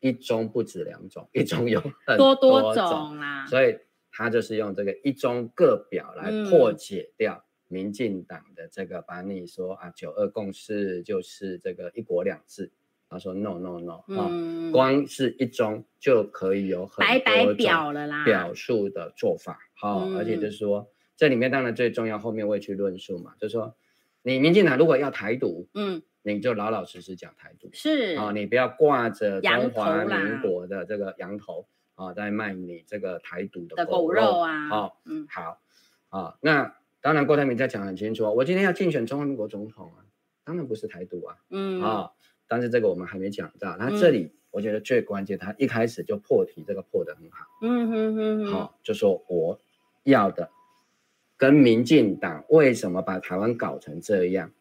[0.02, 3.78] 一中不止两种，一中有 很多多种啦，所以
[4.12, 12.72] 他就是用这个一中各表来破解掉民进党的这个，把你说啊九二共识就是这个一国两制，
[13.10, 14.28] 他说 no no no 啊，
[14.74, 23.76] 光是一中就可以有很多表了啦表述的做法，好，而且就是说这里面当然最重要，后面会去论述嘛，就是说
[24.24, 26.02] 你民进党如果要台独，嗯。
[26.24, 34.68] 你就老老实实讲台独是啊，你不要挂着中华民国的这个羊头啊，在卖你这个台独的狗肉，啊。
[34.68, 35.60] 好，嗯，好
[36.10, 36.38] 啊。
[36.42, 40.06] 那当然，郭台铭在讲很清楚，我今天要竞选中华民国总统啊，
[40.44, 42.12] 当然不是台独啊，嗯啊。
[42.48, 47.46] 但是这个我们还没讲到，那这里我觉得最关键，他一开始就破题，这个破得很好。
[47.62, 49.60] 嗯哼哼，好，就说我
[50.04, 50.52] 要的
[51.38, 54.52] 跟民进党为什么把台湾搞成这样？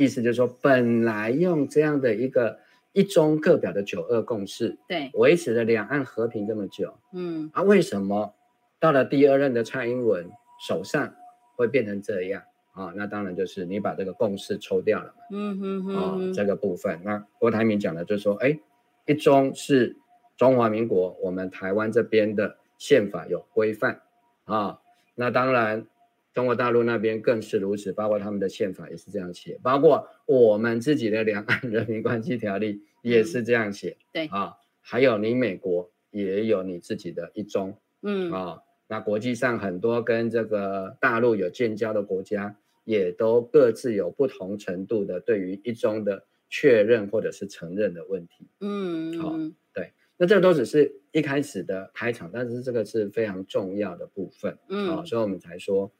[0.00, 2.58] 意思就是说，本来用这样的一个
[2.94, 8.34] 一中各表的九二共识，对，维持了两岸和平这么久，嗯，啊，为什么
[8.78, 10.26] 到了第二任的蔡英文
[10.66, 11.14] 手上
[11.54, 12.42] 会变成这样
[12.72, 12.94] 啊？
[12.96, 18.58] 那当然就是你把这个共识抽掉了嘛，嗯哼哼，啊，这个部分，那郭台铭讲的就是说，哎，
[19.04, 19.98] 一中是
[20.38, 24.00] 中华民国我们台湾这边的宪法有规范
[24.46, 24.80] 啊，
[25.14, 25.86] 那当然。
[26.32, 33.96] 中国大陆那边更是如此，包括他们的宪法也是这样写，包括我们自己的两岸人民关系条例也是这样写。
[34.12, 48.46] 对啊，还有你美国也有你自己的一中，嗯啊，那国际上很多跟这个大陆有建交的国家，也都各自有不同程度的对于一中的确认或者是承认的问题。
[48.60, 49.36] 嗯，好，
[49.74, 54.56] 对，那这都只是一开始的开场，但是这个是非常重要的部分。
[54.68, 55.90] 嗯，啊，所以我们才说。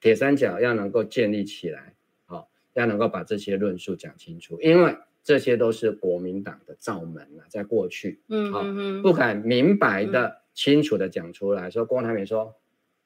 [0.00, 1.94] 铁三角要能够建立起来，
[2.24, 8.64] 好，要能够把这些论述讲清楚，因为这些都是国民党的罩门啊，在过去，嗯，好，
[9.02, 12.56] 不敢明白的、清楚的讲出来，说郭台铭说，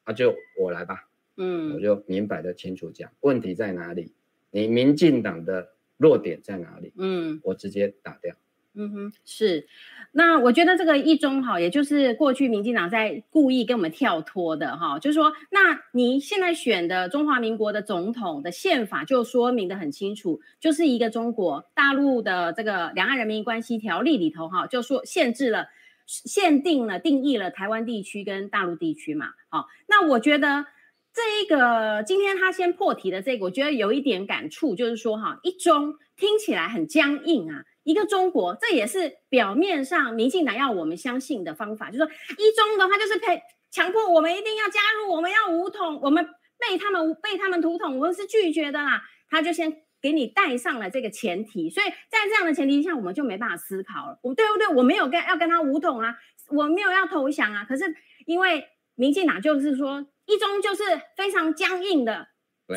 [0.06, 4.12] 那就我来吧，嗯，我就明白的清楚讲，问题在哪里？
[4.50, 6.92] 你民进党的弱点在哪里？
[6.96, 8.36] 嗯，我直接打掉。
[8.76, 9.68] 嗯哼，是，
[10.10, 25.68] 那我觉得这个一中哈，也就是过去民进党在故意跟我们跳脱的哈，就是说，那你现在选的中华民国的总统的宪法就说明得很清楚，就是一个中国大陆的这个两岸人民关系条例里头哈，就说限制了、
[26.06, 30.66] 限定了、定义了台湾地区跟大陆地区嘛，好，那我觉得
[31.12, 37.64] 这一个今天他先破题的这个，我觉得有一点感触，就是说哈，一中听起来很僵硬啊。
[37.84, 42.06] 一个中国，这也是表面上民进党要我们相信的方法，就是说
[42.38, 43.20] 一中的话就是
[43.70, 46.26] 强迫我们一定要加入，我们要武统，我们
[46.58, 49.02] 被他们被他们土统，我们是拒绝的啦。
[49.28, 54.18] 他就先给你带上了这个前提，所以在这样的前提下，我们就没办法思考了。
[54.22, 54.68] 我对不对？
[54.68, 56.16] 我没有跟要跟他武统啊，
[56.50, 57.64] 我没有要投降啊。
[57.68, 57.84] 可是
[58.26, 58.64] 因为
[58.94, 60.82] 民进党就是说一中就是
[61.16, 62.28] 非常僵硬的，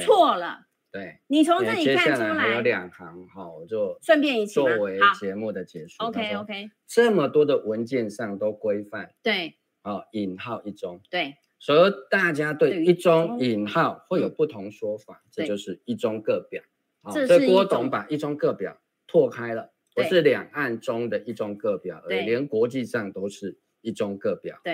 [0.03, 0.66] 错了。
[0.97, 6.03] 对，你从这里看出来，还有两行哈，我就顺便一起作为节目的结束。
[6.03, 16.63] OK OK，这么多的文件上都规范，对，好，引号一中，对，所以大家对一中引号会有不同说法，这就是一中各表。
[17.03, 24.59] 好，所以郭董把一中各表拓开了，不是两岸中的一中各表，而连国际上都是一中各表。
[24.63, 24.73] 对。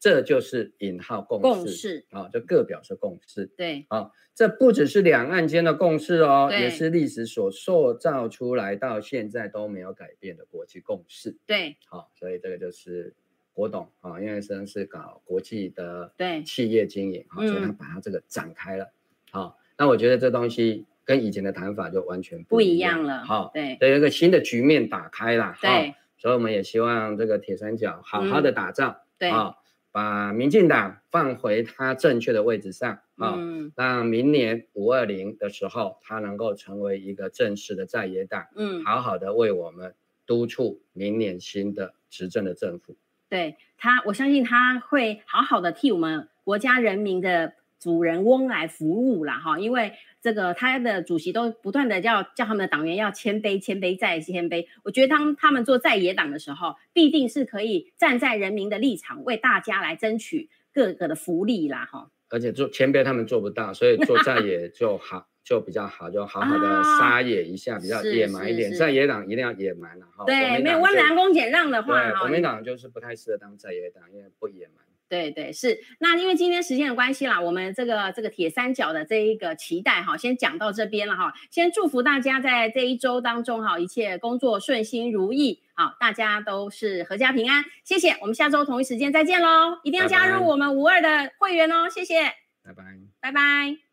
[0.00, 3.46] 这就是引号共识，共识啊，就各表示共识。
[3.46, 11.36] 对，啊，这不只是两岸间的共识哦，也是历史所塑造出来到现在都没有改变的国际共识。
[11.46, 13.12] 对，好，所以这个就是
[13.52, 18.92] 郭董啊，因为实际上是搞国际的对企业经营，好，所以他把它这个展开了。
[19.32, 23.24] 好，那我觉得这东西跟以前的谈法就完全不一样了。
[23.24, 25.56] 好，对，有一个新的局面打开了。
[25.60, 29.04] 对，所以我们也希望这个铁三角好好的打造。
[29.18, 29.56] 对啊。
[29.98, 42.96] 把民进党放回他正确的位置上啊，嗯、让明年五二零的时候，他能够成为一个正式的在野党，嗯，好好的为我们督促明年新的执政的政府。
[43.28, 49.94] 对他，我相信他会好好的替我们国家人民的主人翁来服务啦哈，因为。
[50.20, 54.66] 这个他的主席都不断的叫叫他们的党员要谦卑，谦卑再谦卑。
[54.82, 62.10] 我觉得当他们做在野党的时候，必定是可以站在人民的立场，为大家来争取各个的福利啦，哈。
[62.30, 68.74] 而且做谦卑他们做不到，所以做在野 就好，就比较好，就好好的撒野一下，啊、比较野蛮一点。
[68.74, 70.24] 在野党一定要野蛮了哈。
[70.26, 74.84] 对，没有温良恭俭让的话，国民党就是不太适合当在野党，因为不野蛮。
[75.08, 81.32] 对对是，那因为今天时间的关系啦，我们这个这个铁三角的这一个期待哈，先讲到这边了哈。
[81.50, 87.64] 先祝福大家在这一周当中哈，一切工作顺心如意，好，大家都是阖家平安。
[87.84, 89.78] 谢谢，我们下周同一时间再见喽！
[89.82, 92.24] 一定要加入我们五二的会员哦，谢谢，
[92.62, 92.84] 拜拜，
[93.20, 93.87] 拜拜。